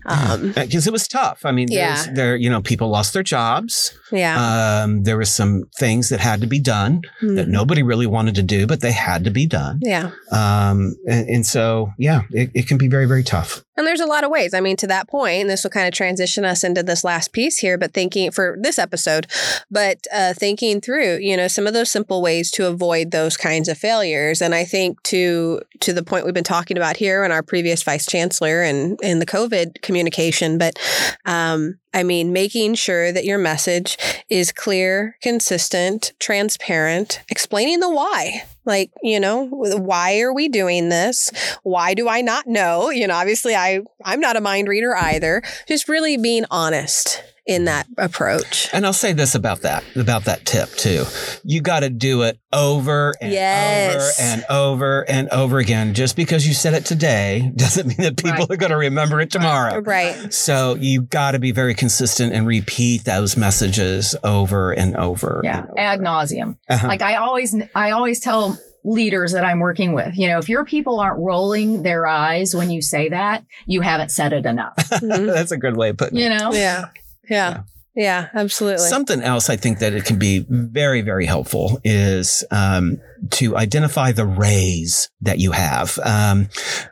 Um, 0.04 0.52
because 0.52 0.86
it 0.86 0.92
was 0.92 1.08
tough. 1.08 1.44
I 1.44 1.52
mean, 1.52 1.68
Yeah. 1.70 2.04
there, 2.12 2.36
you 2.36 2.50
know, 2.50 2.60
people 2.60 2.88
lost 2.88 3.12
their 3.14 3.22
jobs. 3.22 3.92
yeah. 4.12 4.82
Um, 4.84 5.02
there 5.02 5.16
was 5.18 5.32
some 5.32 5.64
things 5.78 6.10
that 6.10 6.20
had 6.20 6.40
to 6.42 6.46
be 6.46 6.60
done 6.60 7.00
that 7.22 7.46
Mhm. 7.48 7.48
nobody 7.48 7.82
really 7.82 8.06
wanted 8.06 8.34
to 8.36 8.42
do, 8.42 8.66
but 8.66 8.80
they 8.80 8.92
had 8.92 9.24
to 9.24 9.30
be 9.30 9.46
done. 9.46 9.80
Yeah. 9.82 10.10
Um, 10.30 10.94
and, 11.08 11.28
and 11.28 11.46
so, 11.46 11.90
yeah, 11.98 12.22
it, 12.30 12.50
it 12.54 12.68
can 12.68 12.78
be 12.78 12.86
very, 12.86 13.06
very 13.06 13.24
tough. 13.24 13.64
And 13.76 13.86
there's 13.86 14.00
a 14.00 14.06
lot 14.06 14.22
of 14.24 14.30
ways. 14.30 14.54
I 14.54 14.60
mean, 14.60 14.76
to 14.78 14.86
that 14.86 15.08
point, 15.08 15.40
and 15.40 15.50
this 15.50 15.64
will 15.64 15.70
kind 15.70 15.88
of 15.88 15.92
transition 15.92 16.44
us 16.44 16.62
into 16.66 16.82
this 16.82 17.04
last 17.04 17.32
piece 17.32 17.58
here, 17.58 17.78
but 17.78 17.94
thinking 17.94 18.30
for 18.30 18.58
this 18.60 18.78
episode, 18.78 19.26
but 19.70 20.06
uh, 20.12 20.34
thinking 20.34 20.80
through, 20.82 21.18
you 21.18 21.36
know, 21.36 21.48
some 21.48 21.66
of 21.66 21.72
those 21.72 21.90
simple 21.90 22.20
ways 22.20 22.50
to 22.50 22.66
avoid 22.66 23.10
those 23.10 23.36
kinds 23.38 23.68
of 23.68 23.78
failures. 23.78 24.42
And 24.42 24.54
I 24.54 24.64
think 24.64 25.02
to 25.04 25.62
to 25.80 25.92
the 25.92 26.02
point 26.02 26.24
we've 26.24 26.34
been 26.34 26.44
talking 26.44 26.76
about 26.76 26.96
here 26.96 27.24
and 27.24 27.32
our 27.32 27.42
previous 27.42 27.82
vice 27.82 28.04
chancellor 28.04 28.62
and 28.62 28.98
in 29.02 29.20
the 29.20 29.26
COVID 29.26 29.80
communication, 29.80 30.58
but 30.58 30.78
um, 31.24 31.78
I 31.96 32.02
mean, 32.02 32.30
making 32.30 32.74
sure 32.74 33.10
that 33.10 33.24
your 33.24 33.38
message 33.38 33.96
is 34.28 34.52
clear, 34.52 35.16
consistent, 35.22 36.12
transparent, 36.20 37.22
explaining 37.30 37.80
the 37.80 37.88
why. 37.88 38.42
Like, 38.66 38.90
you 39.02 39.18
know, 39.18 39.46
why 39.46 40.20
are 40.20 40.34
we 40.34 40.48
doing 40.48 40.90
this? 40.90 41.30
Why 41.62 41.94
do 41.94 42.06
I 42.06 42.20
not 42.20 42.46
know? 42.46 42.90
You 42.90 43.06
know, 43.06 43.14
obviously 43.14 43.56
I 43.56 43.80
I'm 44.04 44.20
not 44.20 44.36
a 44.36 44.42
mind 44.42 44.68
reader 44.68 44.94
either. 44.94 45.42
Just 45.66 45.88
really 45.88 46.18
being 46.18 46.44
honest 46.50 47.22
in 47.46 47.64
that 47.66 47.86
approach. 47.96 48.68
And 48.72 48.84
I'll 48.84 48.92
say 48.92 49.12
this 49.12 49.34
about 49.36 49.60
that, 49.62 49.84
about 49.94 50.24
that 50.24 50.44
tip 50.44 50.68
too. 50.70 51.04
You 51.44 51.60
got 51.60 51.80
to 51.80 51.90
do 51.90 52.22
it 52.22 52.38
over 52.52 53.14
and 53.20 53.32
Yes. 53.32 53.94
over 54.18 54.28
and 54.28 54.44
over 54.50 55.00
and 55.08 55.28
over 55.30 55.58
again. 55.58 55.94
Just 55.94 56.16
because 56.16 56.46
you 56.46 56.54
said 56.54 56.74
it 56.74 56.84
today 56.84 57.52
doesn't 57.56 57.86
mean 57.86 57.98
that 57.98 58.16
people 58.16 58.32
Right. 58.40 58.50
are 58.50 58.56
going 58.56 58.70
to 58.70 58.76
remember 58.76 59.20
it 59.20 59.30
tomorrow. 59.30 59.80
Right. 59.80 60.32
So 60.34 60.74
you 60.74 61.02
got 61.02 61.32
to 61.32 61.38
be 61.38 61.52
very 61.52 61.74
consistent 61.74 62.32
and 62.32 62.46
repeat 62.46 63.04
those 63.04 63.36
messages 63.36 64.16
over 64.24 64.72
and 64.72 64.96
over. 64.96 65.40
Yeah, 65.44 65.58
and 65.60 65.70
over. 65.70 65.78
ad 65.78 66.00
nauseum. 66.00 66.56
Uh-huh. 66.68 66.88
Like 66.88 67.02
I 67.02 67.14
always, 67.16 67.54
I 67.76 67.92
always 67.92 68.18
tell 68.18 68.58
leaders 68.82 69.32
that 69.32 69.44
I'm 69.44 69.58
working 69.60 69.92
with, 69.92 70.16
you 70.16 70.28
know, 70.28 70.38
if 70.38 70.48
your 70.48 70.64
people 70.64 71.00
aren't 71.00 71.18
rolling 71.18 71.82
their 71.82 72.06
eyes 72.06 72.54
when 72.54 72.70
you 72.70 72.80
say 72.82 73.08
that, 73.08 73.44
you 73.66 73.80
haven't 73.80 74.10
said 74.10 74.32
it 74.32 74.46
enough. 74.46 74.74
That's 75.00 75.50
a 75.52 75.56
good 75.56 75.76
way 75.76 75.90
of 75.90 75.96
putting 75.96 76.18
it. 76.18 76.22
You 76.22 76.28
know? 76.30 76.52
Yeah. 76.52 76.86
Yeah. 77.28 77.50
Yeah, 77.50 77.62
absolutely. 77.98 78.86
Something 78.88 79.22
else 79.22 79.48
I 79.48 79.56
think 79.56 79.78
that 79.78 79.92
it 79.94 80.04
can 80.04 80.18
be 80.18 80.44
very, 80.48 81.00
very 81.02 81.24
helpful 81.26 81.80
is 81.84 82.44
um, 82.50 82.98
to 83.30 83.56
identify 83.56 84.12
the 84.12 84.26
rays 84.26 85.10
that 85.22 85.38
you 85.38 85.52
have. 85.52 85.98
Um, 86.04 86.48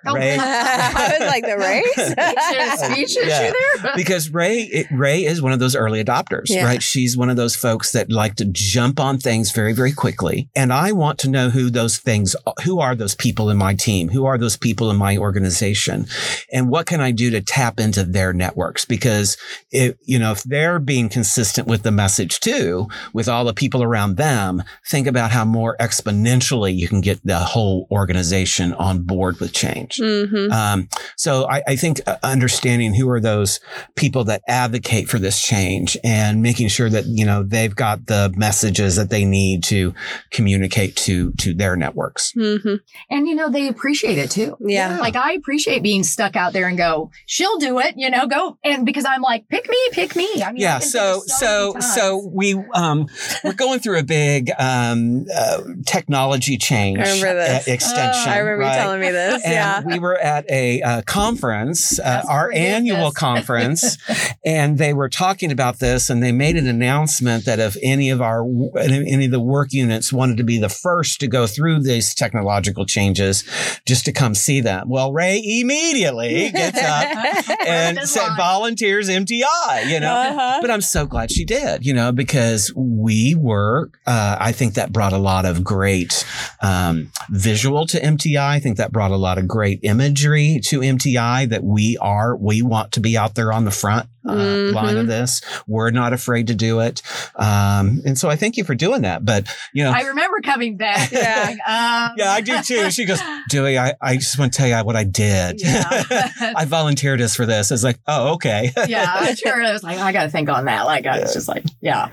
Oh, 0.07 0.15
Rae, 0.15 0.37
I 0.41 1.17
was 1.19 1.29
like 1.29 1.45
the 1.45 1.57
race. 1.59 2.95
Speech 2.95 3.17
issue 3.17 3.27
Yeah. 3.29 3.53
there? 3.83 3.93
because 3.97 4.31
Rae, 4.31 4.61
it, 4.63 4.87
Rae 4.91 5.25
is 5.25 5.41
one 5.43 5.53
of 5.53 5.59
those 5.59 5.77
early 5.77 6.03
adopters, 6.03 6.47
Yeah. 6.49 6.65
right? 6.65 6.83
She's 6.83 7.17
one 7.17 7.31
of 7.31 7.37
those 7.37 7.55
folks 7.57 7.93
that 7.93 8.11
like 8.11 8.37
to 8.37 8.45
jump 8.47 8.99
on 9.01 9.19
things 9.19 9.53
very, 9.53 9.73
very 9.73 9.93
quickly. 9.93 10.49
And 10.57 10.73
I 10.73 10.93
want 10.93 11.19
to 11.21 11.31
know 11.31 11.51
who 11.51 11.71
those 11.71 11.99
things, 11.99 12.35
who 12.65 12.81
are 12.81 12.95
those 12.95 13.15
people 13.15 13.51
in 13.51 13.57
my 13.57 13.75
team? 13.75 14.09
Who 14.09 14.25
are 14.27 14.39
those 14.39 14.57
people 14.57 14.91
in 14.91 14.97
my 14.97 15.17
organization? 15.17 16.07
And 16.53 16.69
what 16.71 16.87
can 16.87 17.01
I 17.01 17.11
do 17.11 17.31
to 17.31 17.41
tap 17.41 17.79
into 17.81 18.05
their 18.05 18.33
networks? 18.33 18.85
Because 18.85 19.37
if, 19.71 19.97
you 20.05 20.19
know, 20.19 20.33
if 20.33 20.43
they're 20.45 20.79
being 20.79 20.94
consistent 21.03 21.67
with 21.67 21.83
the 21.83 21.91
message 21.91 22.41
too, 22.41 22.89
with 23.13 23.29
all 23.29 23.45
the 23.45 23.55
people 23.55 23.83
around 23.83 24.17
them, 24.17 24.63
think 24.87 25.07
about 25.07 25.31
how 25.31 25.45
more 25.45 25.77
exponentially 25.81 26.75
you 26.75 26.89
can 26.89 27.01
get 27.01 27.21
the 27.25 27.39
whole 27.39 27.87
organization 27.91 28.73
on 28.75 29.03
board 29.03 29.39
with 29.41 29.53
change. 29.53 29.97
Mm-hmm. 29.97 30.53
Um, 30.53 30.89
so 31.17 31.49
I, 31.49 31.63
I 31.67 31.77
think 31.77 32.01
uh, 32.07 32.17
understanding 32.23 32.95
who 32.95 33.09
are 33.11 33.21
those 33.21 33.61
people 33.97 34.25
that 34.25 34.43
advocate 34.49 35.09
for 35.09 35.19
this 35.19 35.41
change 35.43 35.97
and 36.05 36.43
making 36.43 36.69
sure 36.69 36.91
that 36.91 37.07
you 37.07 37.25
know 37.25 37.43
they've 37.43 37.75
got 37.75 38.07
the 38.07 38.33
messages 38.37 38.97
that 38.97 39.11
they 39.11 39.25
need 39.25 39.63
to 39.65 39.95
communicate 40.31 40.97
to 40.97 41.33
to 41.33 41.55
their 41.55 41.77
networks. 41.77 42.33
Mm-hmm. 42.33 42.77
And 43.11 43.29
you 43.29 43.35
know, 43.35 43.49
they 43.49 43.69
appreciate 43.69 44.19
it 44.19 44.31
too. 44.31 44.57
Yeah. 44.61 44.99
Like 44.99 45.17
I 45.17 45.33
appreciate 45.33 45.83
being 45.83 46.03
stuck 46.03 46.37
out 46.37 46.53
there 46.53 46.69
and 46.69 46.79
go, 46.79 47.11
she'll 47.27 47.59
do 47.59 47.79
it, 47.79 47.95
you 47.97 48.11
know, 48.11 48.27
go 48.27 48.59
and 48.65 48.85
because 48.85 49.05
I'm 49.05 49.23
like, 49.23 49.49
pick 49.49 49.69
me, 49.69 49.79
pick 49.93 50.17
me. 50.17 50.43
I 50.43 50.53
mean, 50.53 50.63
yeah. 50.63 50.79
So 50.85 51.23
so 51.27 51.75
so 51.81 52.29
we 52.33 52.55
um 52.75 53.07
we're 53.43 53.53
going 53.55 53.81
through 53.81 53.99
a 53.99 54.03
big 54.05 54.51
um 54.59 55.27
uh, 55.35 55.63
technology 55.87 56.57
change 56.57 56.99
I 56.99 57.03
remember 57.15 57.35
this. 57.35 57.69
uh, 57.69 57.71
extension. 57.73 58.33
I 58.33 58.39
remember 58.39 58.65
you 58.65 58.71
telling 58.79 59.01
me 59.01 59.11
this. 59.11 59.45
And 59.45 59.53
yeah. 59.53 59.83
we 59.85 59.99
were 59.99 60.17
at 60.19 60.49
a 60.51 60.83
uh, 60.83 61.03
conference, 61.03 61.99
uh, 61.99 62.23
our 62.29 62.51
annual 62.53 63.11
conference, 63.27 63.97
and 64.45 64.79
they 64.79 64.93
were 64.93 65.09
talking 65.09 65.51
about 65.51 65.79
this. 65.79 66.11
And 66.11 66.23
they 66.23 66.33
made 66.33 66.57
an 66.57 66.67
announcement 66.67 67.45
that 67.47 67.59
if 67.59 67.77
any 67.83 68.11
of 68.11 68.21
our 68.21 68.45
any 68.79 69.25
of 69.27 69.31
the 69.31 69.41
work 69.41 69.73
units 69.73 70.13
wanted 70.13 70.37
to 70.39 70.45
be 70.45 70.59
the 70.59 70.69
first 70.69 71.21
to 71.21 71.27
go 71.27 71.47
through 71.47 71.81
these 71.81 72.15
technological 72.15 72.87
changes, 72.87 73.45
just 73.87 74.05
to 74.05 74.13
come 74.13 74.35
see 74.35 74.61
them. 74.61 74.89
Well, 74.89 75.13
Rae 75.13 75.43
immediately 75.45 76.51
gets 76.51 76.79
up 76.81 77.59
and 77.67 77.97
Right 77.99 78.07
said 78.07 78.37
volunteers 78.37 79.09
MTI. 79.09 79.87
You 79.89 80.01
know, 80.01 80.15
Uh-huh. 80.15 80.59
but 80.61 80.71
I'm 80.75 80.81
so 80.81 81.07
glad 81.07 81.31
she 81.31 81.45
did, 81.45 81.87
you 81.87 81.95
know, 81.95 82.11
because 82.11 82.73
we 82.75 83.37
were, 83.37 83.93
uh, 84.07 84.37
I 84.41 84.51
think 84.51 84.75
that 84.75 84.93
brought 84.93 85.13
a 85.13 85.19
lot 85.19 85.45
of 85.45 85.63
great 85.63 86.27
um, 86.61 87.13
visual 87.31 87.87
to 87.87 88.01
MTI. 88.01 88.41
I 88.41 88.59
think 88.59 88.79
that 88.79 88.91
brought 88.91 89.13
a 89.13 89.17
lot 89.17 89.39
of 89.39 89.47
great 89.47 89.79
imagery 89.85 90.59
to 90.65 90.81
MTI 90.81 91.49
that 91.51 91.63
we 91.63 91.97
are, 91.99 92.35
we 92.37 92.61
want 92.61 92.91
to 92.93 93.01
be 93.01 93.17
out 93.17 93.37
there 93.37 93.53
on 93.53 93.65
the 93.65 93.71
front 93.71 94.09
uh, 94.27 94.33
Mhm. 94.33 94.73
line 94.75 94.97
of 94.97 95.07
this. 95.07 95.41
We're 95.67 95.91
not 95.91 96.13
afraid 96.13 96.47
to 96.49 96.55
do 96.55 96.81
it. 96.81 97.03
Um, 97.37 98.03
and 98.07 98.19
so 98.19 98.29
I 98.31 98.37
thank 98.37 98.57
you 98.57 98.65
for 98.65 98.75
doing 98.75 99.03
that. 99.03 99.25
But, 99.25 99.47
you 99.73 99.85
know, 99.85 99.93
I 99.93 100.03
remember 100.03 100.41
coming 100.43 100.77
back. 100.77 101.11
Yeah. 101.13 101.45
going, 101.47 101.59
um, 101.67 102.13
yeah, 102.17 102.31
I 102.33 102.41
do 102.41 102.61
too. 102.63 102.91
She 102.91 103.05
goes, 103.05 103.21
Dewey, 103.49 103.79
I, 103.79 103.95
I 104.01 104.17
just 104.17 104.39
want 104.39 104.53
to 104.53 104.57
tell 104.57 104.67
you 104.69 104.77
what 104.85 104.97
I 104.97 105.05
did. 105.05 105.61
Yeah. 105.61 106.03
I 106.57 106.65
volunteered 106.65 107.21
us 107.21 107.35
for 107.37 107.47
this. 107.47 107.71
I 107.71 107.75
was 107.75 107.85
like, 107.85 107.99
oh, 108.07 108.35
okay. 108.35 108.73
yeah, 108.89 109.13
I'm 109.15 109.37
sure. 109.37 109.63
I 109.63 109.73
was 109.73 109.83
like, 109.83 109.99
I 109.99 110.13
got 110.13 110.25
to 110.25 110.31
think 110.31 110.49
on 110.49 110.65
that. 110.67 110.87
Like, 110.87 111.07
I 111.07 111.21
was 111.21 111.33
just 111.35 111.49
like, 111.49 111.65
yeah. 111.81 112.09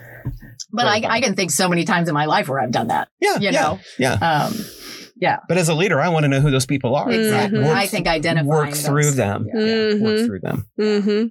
But 0.73 0.85
I, 0.87 1.01
I 1.07 1.21
can 1.21 1.35
think 1.35 1.51
so 1.51 1.67
many 1.67 1.83
times 1.83 2.07
in 2.07 2.13
my 2.13 2.25
life 2.25 2.47
where 2.47 2.59
I've 2.59 2.71
done 2.71 2.87
that. 2.87 3.09
yeah. 3.19 3.35
You 3.35 3.49
yeah, 3.49 3.61
know? 3.61 3.79
Yeah. 3.97 4.13
Um, 4.13 4.53
yeah, 5.21 5.37
But 5.47 5.57
as 5.57 5.69
a 5.69 5.73
leader, 5.73 6.01
I 6.01 6.09
want 6.09 6.23
to 6.23 6.27
know 6.27 6.41
who 6.41 6.51
those 6.51 6.65
people 6.65 6.95
are. 6.95 7.09
exactly. 7.09 7.59
Mhm. 7.59 7.73
I 7.73 7.87
think 7.87 8.07
identifying 8.07 8.47
work 8.47 8.73
through 8.73 9.11
them. 9.11 9.47
Yeah. 9.53 9.59
Yeah, 9.61 9.93
work 10.03 10.17
Mhm. 10.19 10.25
through 10.25 10.39
them. 10.41 10.67
Mm-hmm. 10.79 11.27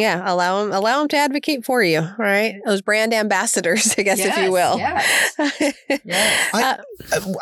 Yeah, 0.00 0.22
allow 0.24 0.62
them, 0.62 0.72
allow 0.72 1.00
them 1.00 1.08
to 1.08 1.16
advocate 1.16 1.64
for 1.64 1.82
you, 1.82 2.06
right? 2.18 2.54
Those 2.64 2.80
brand 2.82 3.12
ambassadors, 3.12 3.94
I 3.98 4.02
guess, 4.02 4.18
if 4.20 4.36
you 4.38 4.50
will. 4.52 4.78
yes. 4.78 5.34
Yes. 6.04 6.50
I- 6.54 6.62
Uh, 6.62 6.76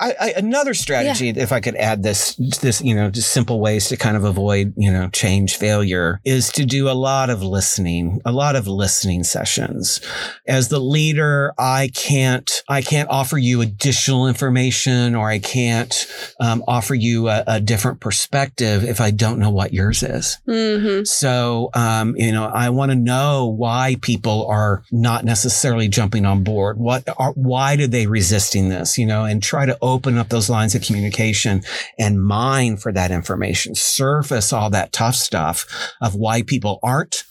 I, 0.00 0.14
I, 0.20 0.32
another 0.36 0.74
strategy, 0.74 1.28
if 1.28 1.52
I 1.52 1.60
could 1.60 1.76
add 1.76 2.02
this, 2.02 2.34
this, 2.60 2.80
you 2.80 2.94
know, 2.94 3.10
just 3.10 3.32
simple 3.32 3.60
ways 3.60 3.88
to 3.88 3.96
kind 3.96 4.16
of 4.16 4.24
avoid, 4.24 4.74
you 4.76 4.92
know, 4.92 5.08
change 5.10 5.56
failure 5.56 6.20
is 6.24 6.50
to 6.52 6.64
do 6.64 6.88
a 6.88 6.92
lot 6.92 7.30
of 7.30 7.42
listening, 7.42 8.20
a 8.24 8.32
lot 8.32 8.56
of 8.56 8.66
listening 8.66 9.24
sessions. 9.24 10.00
As 10.46 10.68
the 10.68 10.80
leader, 10.80 11.52
I 11.58 11.90
can't, 11.94 12.62
I 12.68 12.82
can't 12.82 13.08
offer 13.08 13.38
you 13.38 13.60
additional 13.60 14.28
information 14.28 15.14
or 15.14 15.28
I 15.28 15.38
can't 15.38 16.06
um, 16.40 16.62
offer 16.66 16.94
you 16.94 17.28
a, 17.28 17.44
a 17.46 17.60
different 17.60 18.00
perspective 18.00 18.84
if 18.84 19.00
I 19.00 19.10
don't 19.10 19.38
know 19.38 19.50
what 19.50 19.72
yours 19.72 20.02
is. 20.02 20.38
mm-hmm. 20.46 21.04
So, 21.04 21.70
um, 21.74 22.14
you 22.16 22.32
know, 22.32 22.44
I 22.44 22.70
want 22.70 22.90
to 22.90 22.96
know 22.96 23.46
why 23.46 23.96
people 24.00 24.46
are 24.46 24.82
not 24.90 25.24
necessarily 25.24 25.88
jumping 25.88 26.26
on 26.26 26.44
board. 26.44 26.78
What 26.78 27.04
are, 27.16 27.32
why 27.32 27.74
are 27.74 27.86
they 27.86 28.06
resisting 28.06 28.68
this? 28.68 28.98
You 28.98 29.06
know, 29.06 29.24
and 29.24 29.42
try 29.52 29.66
to 29.66 29.76
open 29.82 30.16
up 30.16 30.30
those 30.30 30.48
lines 30.48 30.74
of 30.74 30.80
communication 30.80 31.62
and 31.98 32.24
mine 32.24 32.78
for 32.78 32.90
that 32.90 33.10
information, 33.10 33.74
surface 33.74 34.50
all 34.50 34.70
that 34.70 34.92
tough 34.92 35.14
stuff 35.14 35.66
of 36.00 36.14
why 36.14 36.40
people 36.40 36.78
aren't 36.82 37.24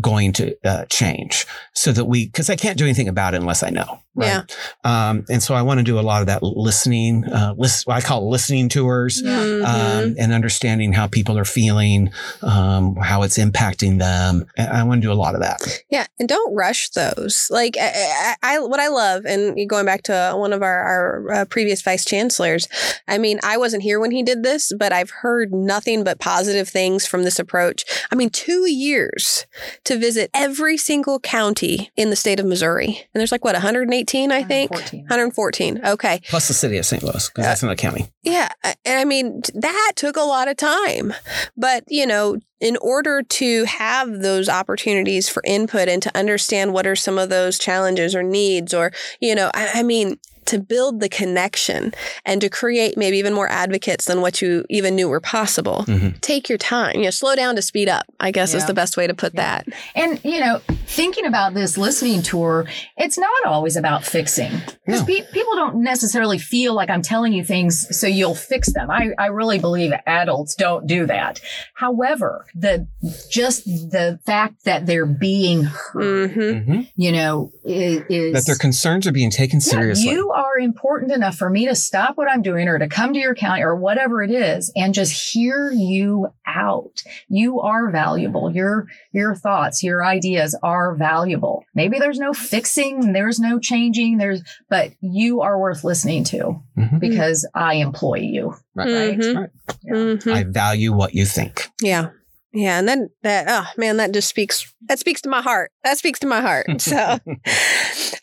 going 0.00 0.32
to 0.32 0.56
uh, 0.64 0.84
change 0.86 1.46
so 1.74 1.92
that 1.92 2.06
we, 2.06 2.28
cause 2.30 2.50
I 2.50 2.56
can't 2.56 2.76
do 2.76 2.84
anything 2.84 3.06
about 3.06 3.34
it 3.34 3.40
unless 3.40 3.62
I 3.62 3.70
know. 3.70 4.00
Right. 4.16 4.26
Yeah. 4.26 4.42
Um, 4.82 5.24
and 5.30 5.40
so 5.40 5.54
I 5.54 5.62
want 5.62 5.78
to 5.78 5.84
do 5.84 6.00
a 6.00 6.02
lot 6.02 6.22
of 6.22 6.26
that 6.26 6.42
listening, 6.42 7.24
uh, 7.26 7.54
list, 7.56 7.88
I 7.88 8.00
call 8.00 8.22
it 8.22 8.30
listening 8.30 8.68
tours 8.68 9.22
Mm-hmm. 9.28 9.64
um, 9.64 10.16
and 10.18 10.32
understanding 10.32 10.92
how 10.92 11.06
people 11.06 11.38
are 11.38 11.44
feeling, 11.44 12.10
um, 12.42 12.96
how 12.96 13.22
it's 13.22 13.38
impacting 13.38 13.98
them. 13.98 14.46
I 14.58 14.82
want 14.82 15.02
to 15.02 15.06
do 15.06 15.12
a 15.12 15.14
lot 15.14 15.34
of 15.36 15.42
that. 15.42 15.60
Yeah, 15.90 16.06
and 16.18 16.28
don't 16.28 16.54
rush 16.54 16.88
those. 16.90 17.48
Like 17.50 17.76
I, 17.78 18.34
I, 18.42 18.54
I 18.54 18.58
what 18.60 18.80
I 18.80 18.88
love, 18.88 19.24
and 19.26 19.68
going 19.68 19.84
back 19.86 20.02
to 20.04 20.32
one 20.34 20.52
of 20.52 20.62
our 20.62 20.78
our 20.78 21.32
uh, 21.32 21.44
previous 21.44 21.67
vice 21.76 22.04
chancellors. 22.04 22.68
I 23.06 23.18
mean, 23.18 23.38
I 23.42 23.56
wasn't 23.56 23.82
here 23.82 24.00
when 24.00 24.10
he 24.10 24.22
did 24.22 24.42
this, 24.42 24.72
but 24.78 24.92
I've 24.92 25.10
heard 25.10 25.52
nothing 25.52 26.04
but 26.04 26.18
positive 26.18 26.68
things 26.68 27.06
from 27.06 27.24
this 27.24 27.38
approach. 27.38 27.84
I 28.10 28.14
mean, 28.14 28.30
two 28.30 28.70
years 28.70 29.46
to 29.84 29.98
visit 29.98 30.30
every 30.34 30.76
single 30.76 31.20
county 31.20 31.90
in 31.96 32.10
the 32.10 32.16
state 32.16 32.40
of 32.40 32.46
Missouri, 32.46 32.86
and 32.86 33.20
there's 33.20 33.32
like 33.32 33.44
what 33.44 33.54
118, 33.54 34.32
I 34.32 34.42
think. 34.42 34.70
114. 34.70 35.00
114. 35.00 35.80
Okay. 35.86 36.20
Plus 36.28 36.48
the 36.48 36.54
city 36.54 36.78
of 36.78 36.86
St. 36.86 37.02
Louis, 37.02 37.28
because 37.28 37.44
that's 37.44 37.62
uh, 37.62 37.66
not 37.66 37.72
a 37.72 37.76
county. 37.76 38.10
Yeah. 38.22 38.48
And 38.84 38.98
I 38.98 39.04
mean, 39.04 39.42
that 39.54 39.92
took 39.96 40.16
a 40.16 40.22
lot 40.22 40.48
of 40.48 40.56
time. 40.56 41.14
But, 41.56 41.84
you 41.88 42.06
know, 42.06 42.38
in 42.60 42.76
order 42.78 43.22
to 43.22 43.64
have 43.64 44.20
those 44.20 44.48
opportunities 44.48 45.28
for 45.28 45.42
input 45.46 45.88
and 45.88 46.02
to 46.02 46.16
understand 46.16 46.72
what 46.72 46.86
are 46.86 46.96
some 46.96 47.18
of 47.18 47.28
those 47.28 47.58
challenges 47.58 48.14
or 48.14 48.22
needs, 48.22 48.74
or, 48.74 48.92
you 49.20 49.34
know, 49.34 49.50
I, 49.54 49.70
I 49.76 49.82
mean, 49.82 50.18
to 50.48 50.58
build 50.58 51.00
the 51.00 51.08
connection 51.08 51.94
and 52.26 52.40
to 52.40 52.48
create 52.48 52.96
maybe 52.98 53.16
even 53.18 53.32
more 53.32 53.48
advocates 53.48 54.04
than 54.06 54.20
what 54.20 54.42
you 54.42 54.64
even 54.68 54.94
knew 54.96 55.08
were 55.08 55.20
possible. 55.20 55.84
Mhm. 55.86 56.20
Take 56.20 56.48
your 56.48 56.58
time, 56.58 56.96
you 56.96 57.04
know, 57.04 57.10
slow 57.10 57.34
down 57.36 57.56
to 57.56 57.62
speed 57.62 57.88
up, 57.88 58.04
I 58.20 58.30
guess 58.30 58.52
is 58.54 58.66
the 58.66 58.74
best 58.74 58.96
way 58.96 59.06
to 59.06 59.14
put 59.14 59.34
Yeah. 59.34 59.62
that. 59.62 59.66
And, 59.94 60.20
you 60.24 60.40
know, 60.40 60.60
thinking 60.86 61.26
about 61.26 61.54
this 61.54 61.76
listening 61.78 62.22
tour, 62.22 62.66
it's 62.96 63.16
not 63.18 63.44
always 63.46 63.76
about 63.76 64.04
fixing. 64.04 64.50
Because 64.86 65.00
No. 65.00 65.06
pe- 65.06 65.26
people 65.32 65.54
don't 65.56 65.82
necessarily 65.82 66.38
feel 66.38 66.74
like 66.74 66.90
I'm 66.90 67.02
telling 67.02 67.32
you 67.32 67.44
things 67.44 67.86
so 67.96 68.06
you'll 68.06 68.34
fix 68.34 68.72
them. 68.72 68.90
I, 68.90 69.10
I 69.18 69.26
really 69.26 69.58
believe 69.58 69.92
adults 70.06 70.54
don't 70.54 70.86
do 70.86 71.06
that. 71.06 71.40
However, 71.74 72.46
the 72.54 72.86
just 73.30 73.64
the 73.66 74.18
fact 74.26 74.64
that 74.64 74.86
they're 74.86 75.06
being 75.06 75.64
heard, 75.64 76.32
hmm 76.32 76.40
Mhm. 76.40 76.88
you 76.96 77.12
know, 77.12 77.52
is, 77.64 78.02
is 78.08 78.32
That 78.32 78.46
their 78.46 78.56
concerns 78.56 79.06
are 79.06 79.12
being 79.12 79.30
taken 79.30 79.58
Yeah, 79.58 79.70
seriously. 79.72 80.10
you 80.10 80.30
are 80.38 80.58
important 80.58 81.12
enough 81.12 81.36
for 81.36 81.50
me 81.50 81.66
to 81.66 81.74
stop 81.74 82.16
what 82.16 82.30
I'm 82.30 82.42
doing 82.42 82.68
or 82.68 82.78
to 82.78 82.88
come 82.88 83.12
to 83.12 83.18
your 83.18 83.34
county 83.34 83.62
or 83.62 83.74
whatever 83.76 84.22
it 84.22 84.30
is 84.30 84.72
and 84.76 84.94
just 84.94 85.32
hear 85.32 85.70
you 85.70 86.28
out. 86.46 87.02
You 87.28 87.60
are 87.60 87.90
valuable. 87.90 88.50
Your 88.54 88.86
your 89.12 89.34
thoughts, 89.34 89.82
your 89.82 90.04
ideas 90.04 90.56
are 90.62 90.94
valuable. 90.94 91.64
Maybe 91.74 91.98
there's 91.98 92.18
no 92.18 92.32
fixing, 92.32 93.12
there's 93.12 93.40
no 93.40 93.58
changing, 93.58 94.18
there's 94.18 94.42
but 94.70 94.92
you 95.00 95.40
are 95.40 95.58
worth 95.58 95.84
listening 95.84 96.24
to 96.24 96.62
Mhm. 96.78 97.00
because 97.00 97.46
I 97.54 97.74
employ 97.74 98.18
you. 98.20 98.54
Right. 98.74 98.88
Right. 98.94 99.18
Mhm. 99.18 99.36
Right. 99.36 99.50
Yeah. 99.82 99.92
Mhm. 99.94 100.32
I 100.32 100.44
value 100.44 100.92
what 100.92 101.14
you 101.14 101.24
think. 101.24 101.68
Yeah. 101.82 102.10
Yeah. 102.52 102.78
And 102.78 102.88
then 102.88 103.10
that, 103.22 103.46
oh 103.48 103.66
man, 103.76 103.98
that 103.98 104.12
just 104.12 104.28
speaks, 104.28 104.74
that 104.86 104.98
speaks 104.98 105.20
to 105.22 105.28
my 105.28 105.42
heart. 105.42 105.70
That 105.84 105.98
speaks 105.98 106.18
to 106.20 106.26
my 106.26 106.40
heart. 106.40 106.66
So, 106.88 107.18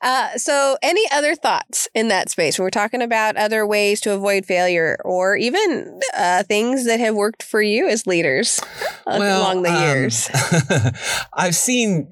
uh, 0.02 0.38
so 0.38 0.78
any 0.82 1.04
other 1.12 1.36
thoughts 1.36 1.88
in 1.94 2.08
that 2.08 2.30
space 2.30 2.58
when 2.58 2.64
we're 2.64 2.72
talking 2.72 3.02
about 3.02 3.36
other 3.38 3.66
ways 3.68 4.02
to 4.02 4.14
avoid 4.14 4.46
failure 4.46 4.98
or 5.06 5.36
even 5.36 6.00
uh, 6.18 6.44
things 6.44 6.86
that 6.86 7.00
have 7.00 7.14
worked 7.16 7.44
for 7.44 7.62
you 7.62 7.88
as 7.88 8.08
leaders 8.08 8.60
uh, 9.06 9.18
along 9.18 9.62
the 9.64 9.72
um, 9.72 9.84
years? 9.84 10.30
I've 11.34 11.56
seen. 11.56 12.12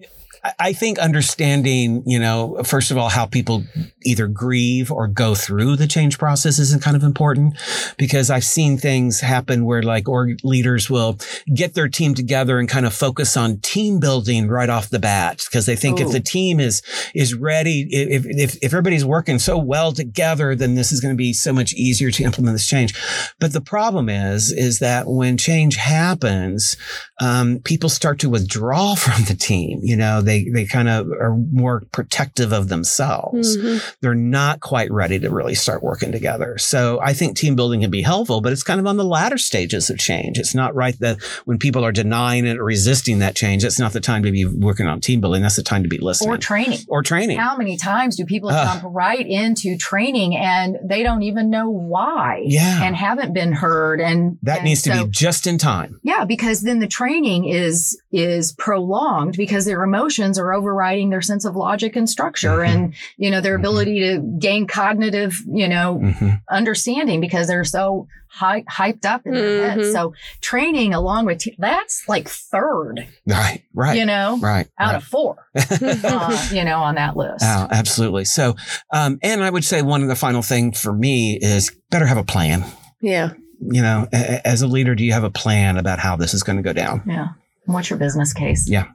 I 0.60 0.74
think 0.74 1.00
understanding, 1.00 2.04
you 2.06 2.20
know, 2.20 2.62
first 2.66 2.92
of 2.92 2.98
all, 2.98 3.08
how 3.08 3.26
people 3.26 3.64
either 4.06 4.28
grieve 4.28 4.92
or 4.92 5.08
go 5.08 5.36
through 5.36 5.76
the 5.76 5.88
change 5.88 6.18
process 6.18 6.60
is 6.60 6.76
kind 6.84 6.96
of 6.96 7.04
important 7.04 7.56
because 7.98 8.30
I've 8.30 8.44
seen 8.44 8.78
things 8.78 9.22
happen 9.22 9.66
where 9.66 9.84
like 9.84 10.08
org 10.10 10.40
leaders 10.44 10.90
will 10.90 11.18
get 11.54 11.74
their 11.74 11.88
team 11.88 12.14
together 12.14 12.60
and 12.60 12.68
kind 12.68 12.86
of 12.86 12.94
focus 12.94 13.38
on 13.38 13.58
team 13.58 14.00
building 14.00 14.48
right 14.48 14.70
off 14.70 14.90
the 14.90 15.00
bat 15.00 15.44
because 15.46 15.66
they 15.66 15.76
think 15.76 16.00
if 16.00 16.12
the 16.12 16.20
team 16.20 16.60
is 16.60 16.82
is 17.14 17.34
ready, 17.34 17.88
if, 17.92 18.26
if 18.26 18.56
if 18.62 18.74
everybody's 18.74 19.06
working 19.06 19.40
so 19.40 19.58
well 19.58 19.92
together, 19.92 20.56
then 20.56 20.76
this 20.76 20.92
is 20.92 21.00
going 21.00 21.14
to 21.14 21.18
be 21.18 21.34
so 21.34 21.54
much 21.54 21.74
easier 21.74 22.12
to 22.12 22.24
implement 22.24 22.56
this 22.56 22.68
change. 22.68 22.94
But 23.40 23.54
the 23.54 23.62
problem 23.62 24.10
is, 24.10 24.52
is 24.52 24.80
that 24.80 25.08
when 25.08 25.38
change 25.38 25.76
happens, 25.76 26.76
um, 27.22 27.60
people 27.64 27.90
start 27.90 28.20
to 28.20 28.30
withdraw 28.30 28.96
from 29.04 29.24
the 29.26 29.36
team. 29.36 29.80
You 29.84 29.96
know, 29.96 30.22
they 30.22 30.46
they 30.54 30.66
kind 30.66 30.90
of 30.90 31.08
are 31.12 31.36
more 31.52 31.84
protective 31.92 32.52
of 32.52 32.70
themselves. 32.70 33.58
Mhm. 33.58 33.93
They're 34.02 34.16
not 34.16 34.60
quite 34.60 34.92
ready 34.92 35.20
to 35.20 35.30
really 35.30 35.56
start 35.56 35.84
working 35.84 36.12
together. 36.12 36.58
So 36.58 37.00
I 37.02 37.14
think 37.14 37.38
team 37.38 37.56
building 37.56 37.82
can 37.82 37.92
be 37.92 38.02
helpful, 38.02 38.42
but 38.42 38.52
it's 38.52 38.64
kind 38.64 38.80
of 38.80 38.88
on 38.88 38.98
the 38.98 39.04
latter 39.06 39.38
stages 39.38 39.90
of 39.90 39.98
change. 39.98 40.38
It's 40.38 40.56
not 40.56 40.76
right 40.76 40.98
that 41.00 41.22
when 41.46 41.58
people 41.60 41.84
are 41.86 41.92
denying 41.92 42.46
it 42.46 42.58
or 42.58 42.64
resisting 42.66 43.20
that 43.20 43.36
change, 43.36 43.64
it's 43.64 43.80
not 43.80 43.94
the 43.94 44.00
time 44.00 44.24
to 44.24 44.32
be 44.32 44.46
working 44.46 44.88
on 44.88 45.00
team 45.02 45.22
building. 45.22 45.42
That's 45.42 45.56
the 45.56 45.64
time 45.64 45.84
to 45.84 45.90
be 45.90 45.98
listening 45.98 46.30
Or 46.32 46.38
training. 46.38 46.80
or 46.88 47.02
training. 47.04 47.38
How 47.38 47.56
many 47.58 47.78
times 47.78 48.16
do 48.16 48.26
people 48.26 48.50
Ugh. 48.50 48.82
jump 48.82 48.84
right 48.94 49.26
into 49.26 49.78
training 49.78 50.36
and 50.36 50.78
they 50.84 51.04
don't 51.04 51.24
even 51.24 51.50
know 51.50 51.70
why? 51.70 52.42
Yeah. 52.46 52.84
And 52.84 52.96
haven't 52.96 53.34
been 53.34 53.52
heard. 53.54 54.02
And 54.02 54.38
that 54.44 54.58
and 54.60 54.66
needs 54.66 54.82
to 54.84 54.94
so- 54.94 55.06
be 55.06 55.12
just 55.12 55.48
in 55.48 55.58
time. 55.58 56.00
Yeah, 56.04 56.26
because 56.26 56.62
then 56.62 56.80
the 56.80 56.88
training 56.88 57.46
is 57.46 57.98
is 58.12 58.54
prolonged 58.54 59.36
because 59.38 59.66
their 59.66 59.84
emotions 59.84 60.38
are 60.38 60.54
overriding 60.54 61.10
their 61.10 61.22
sense 61.22 61.46
of 61.46 61.56
logic 61.56 61.96
and 61.96 62.10
structure 62.10 62.58
Mhm. 62.60 62.68
and 62.70 62.94
you 63.18 63.32
know 63.32 63.42
their 63.42 63.58
Mhm. 63.58 63.64
Ability 63.84 64.00
to 64.16 64.38
gain 64.40 64.68
cognitive 64.68 65.40
you 65.48 65.68
know 65.68 66.00
Mhm. 66.04 66.42
understanding 66.50 67.20
because 67.22 67.48
they're 67.48 67.64
so 67.64 68.08
hy- 68.30 68.64
hyped 68.64 69.06
up 69.06 69.22
in 69.26 69.34
their 69.36 69.70
heads. 69.70 69.88
Mhm. 69.90 69.94
So 69.94 70.14
training 70.42 70.94
along 70.96 71.26
with 71.28 71.38
te- 71.40 71.56
that's 71.60 72.04
like 72.08 72.28
third, 72.28 73.08
Right. 73.28 73.62
Right. 73.76 73.96
you 73.98 74.06
know, 74.08 74.40
right. 74.42 74.68
out 74.80 74.88
right. 74.88 74.96
of 74.96 75.04
four, 75.04 75.36
uh, 75.56 76.48
you 76.52 76.64
know, 76.64 76.80
on 76.80 76.96
that 76.96 77.16
list. 77.16 77.44
Oh, 77.44 77.68
absolutely. 77.70 78.26
So, 78.26 78.56
um, 78.92 79.20
and 79.22 79.44
I 79.44 79.50
would 79.50 79.64
say 79.64 79.82
one 79.84 80.02
of 80.02 80.08
the 80.08 80.16
final 80.16 80.42
thing 80.42 80.72
for 80.72 80.94
me 80.94 81.38
is 81.42 81.72
better 81.92 82.06
have 82.08 82.18
a 82.18 82.24
plan. 82.24 82.66
Yeah. 83.02 83.34
You 83.62 83.82
know, 83.82 84.08
a- 84.12 84.18
a- 84.36 84.48
as 84.48 84.62
a 84.62 84.68
leader, 84.68 84.96
do 84.96 85.04
you 85.06 85.14
have 85.14 85.24
a 85.24 85.30
plan 85.32 85.78
about 85.78 86.00
how 86.00 86.16
this 86.16 86.34
is 86.34 86.42
going 86.44 86.58
to 86.58 86.64
go 86.64 86.74
down? 86.74 87.04
Yeah. 87.08 87.28
What's 87.66 87.90
your 87.90 88.00
business 88.00 88.34
case? 88.34 88.68
Yeah. 88.70 88.86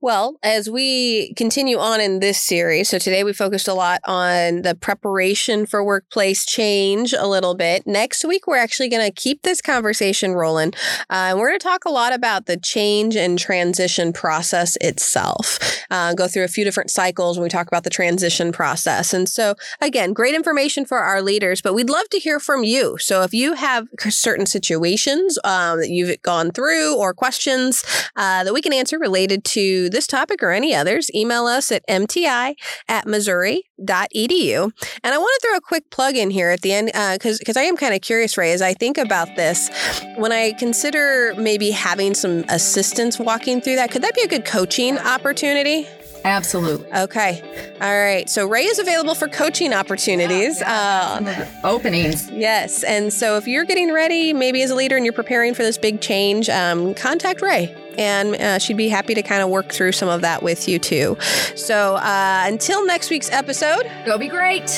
Well, 0.00 0.38
as 0.42 0.70
we 0.70 1.34
continue 1.34 1.78
on 1.78 2.00
in 2.00 2.20
this 2.20 2.40
series, 2.40 2.88
so 2.88 2.98
today 2.98 3.24
we 3.24 3.32
focused 3.32 3.66
a 3.66 3.74
lot 3.74 4.00
on 4.04 4.62
the 4.62 4.76
preparation 4.76 5.66
for 5.66 5.82
workplace 5.82 6.46
change 6.46 7.12
a 7.12 7.26
little 7.26 7.56
bit. 7.56 7.84
Next 7.84 8.24
week, 8.24 8.46
we're 8.46 8.56
actually 8.56 8.88
going 8.88 9.04
to 9.04 9.12
keep 9.12 9.42
this 9.42 9.60
conversation 9.60 10.34
rolling. 10.34 10.74
Uh, 11.10 11.34
and 11.34 11.38
we're 11.38 11.48
going 11.48 11.58
to 11.58 11.64
talk 11.64 11.84
a 11.84 11.90
lot 11.90 12.12
about 12.12 12.46
the 12.46 12.56
change 12.56 13.16
and 13.16 13.36
transition 13.36 14.12
process 14.12 14.76
itself. 14.80 15.58
Uh, 15.90 16.14
go 16.14 16.28
through 16.28 16.44
a 16.44 16.48
few 16.48 16.64
different 16.64 16.90
cycles 16.90 17.36
when 17.36 17.42
we 17.42 17.48
talk 17.48 17.66
about 17.66 17.82
the 17.82 17.90
transition 17.90 18.52
process. 18.52 19.12
And 19.12 19.28
so, 19.28 19.54
again, 19.80 20.12
great 20.12 20.36
information 20.36 20.84
for 20.84 20.98
our 20.98 21.20
leaders, 21.20 21.60
but 21.60 21.74
we'd 21.74 21.90
love 21.90 22.08
to 22.10 22.18
hear 22.18 22.38
from 22.38 22.62
you. 22.62 22.96
So 22.98 23.22
if 23.22 23.34
you 23.34 23.54
have 23.54 23.88
certain 24.08 24.46
situations 24.46 25.36
um, 25.42 25.80
that 25.80 25.90
you've 25.90 26.22
gone 26.22 26.52
through 26.52 26.96
or 26.96 27.12
questions 27.12 27.82
uh, 28.14 28.44
that 28.44 28.54
we 28.54 28.62
can 28.62 28.72
answer 28.72 28.98
related 28.98 29.44
to 29.44 29.63
this 29.90 30.06
topic 30.06 30.42
or 30.42 30.50
any 30.50 30.74
others, 30.74 31.10
email 31.14 31.46
us 31.46 31.70
at 31.72 31.86
mti 31.88 32.54
at 32.88 33.06
missouri.edu. 33.06 34.72
And 35.02 35.14
I 35.14 35.18
want 35.18 35.40
to 35.40 35.48
throw 35.48 35.56
a 35.56 35.60
quick 35.60 35.90
plug 35.90 36.16
in 36.16 36.30
here 36.30 36.50
at 36.50 36.62
the 36.62 36.72
end 36.72 36.90
uh, 36.94 37.14
because 37.14 37.38
because 37.38 37.56
I 37.56 37.62
am 37.62 37.76
kind 37.76 37.94
of 37.94 38.00
curious, 38.00 38.36
Rae, 38.36 38.52
as 38.52 38.62
I 38.62 38.74
think 38.74 38.98
about 38.98 39.34
this, 39.36 39.70
when 40.16 40.32
I 40.32 40.52
consider 40.52 41.34
maybe 41.36 41.70
having 41.70 42.14
some 42.14 42.44
assistance 42.48 43.18
walking 43.18 43.60
through 43.60 43.76
that, 43.76 43.90
could 43.90 44.02
that 44.02 44.14
be 44.14 44.22
a 44.22 44.28
good 44.28 44.44
coaching 44.44 44.98
opportunity? 44.98 45.86
Absolutely. 46.24 46.90
Okay. 46.92 47.42
All 47.82 47.98
right. 47.98 48.28
So 48.30 48.46
Rae 48.46 48.64
is 48.64 48.78
available 48.78 49.14
for 49.14 49.28
coaching 49.28 49.74
opportunities. 49.74 50.62
Uh, 50.62 51.16
Some 51.16 51.26
of 51.26 51.36
the 51.36 51.48
openings. 51.64 52.30
Yes. 52.30 52.82
And 52.82 53.12
so 53.12 53.36
if 53.36 53.46
you're 53.46 53.64
getting 53.66 53.92
ready, 53.92 54.32
maybe 54.32 54.62
as 54.62 54.70
a 54.70 54.74
leader 54.74 54.96
and 54.96 55.04
you're 55.04 55.12
preparing 55.12 55.52
for 55.52 55.62
this 55.62 55.76
big 55.76 56.00
change, 56.00 56.48
um, 56.48 56.94
contact 56.94 57.42
Rae. 57.42 57.76
And 57.98 58.34
uh, 58.36 58.58
she'd 58.58 58.76
be 58.76 58.88
happy 58.88 59.14
to 59.14 59.22
kind 59.22 59.42
of 59.42 59.50
work 59.50 59.70
through 59.70 59.92
some 59.92 60.08
of 60.08 60.22
that 60.22 60.42
with 60.42 60.66
you 60.66 60.78
too. 60.78 61.16
So 61.54 61.96
uh, 61.96 62.44
until 62.46 62.86
next 62.86 63.10
week's 63.10 63.30
episode, 63.30 63.88
Go 64.06 64.16
be 64.18 64.28
great. 64.28 64.70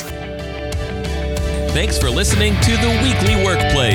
Thanks 1.76 1.98
for 1.98 2.08
listening 2.08 2.54
to 2.62 2.70
The 2.72 3.00
Weekly 3.02 3.44
Workplace, 3.44 3.75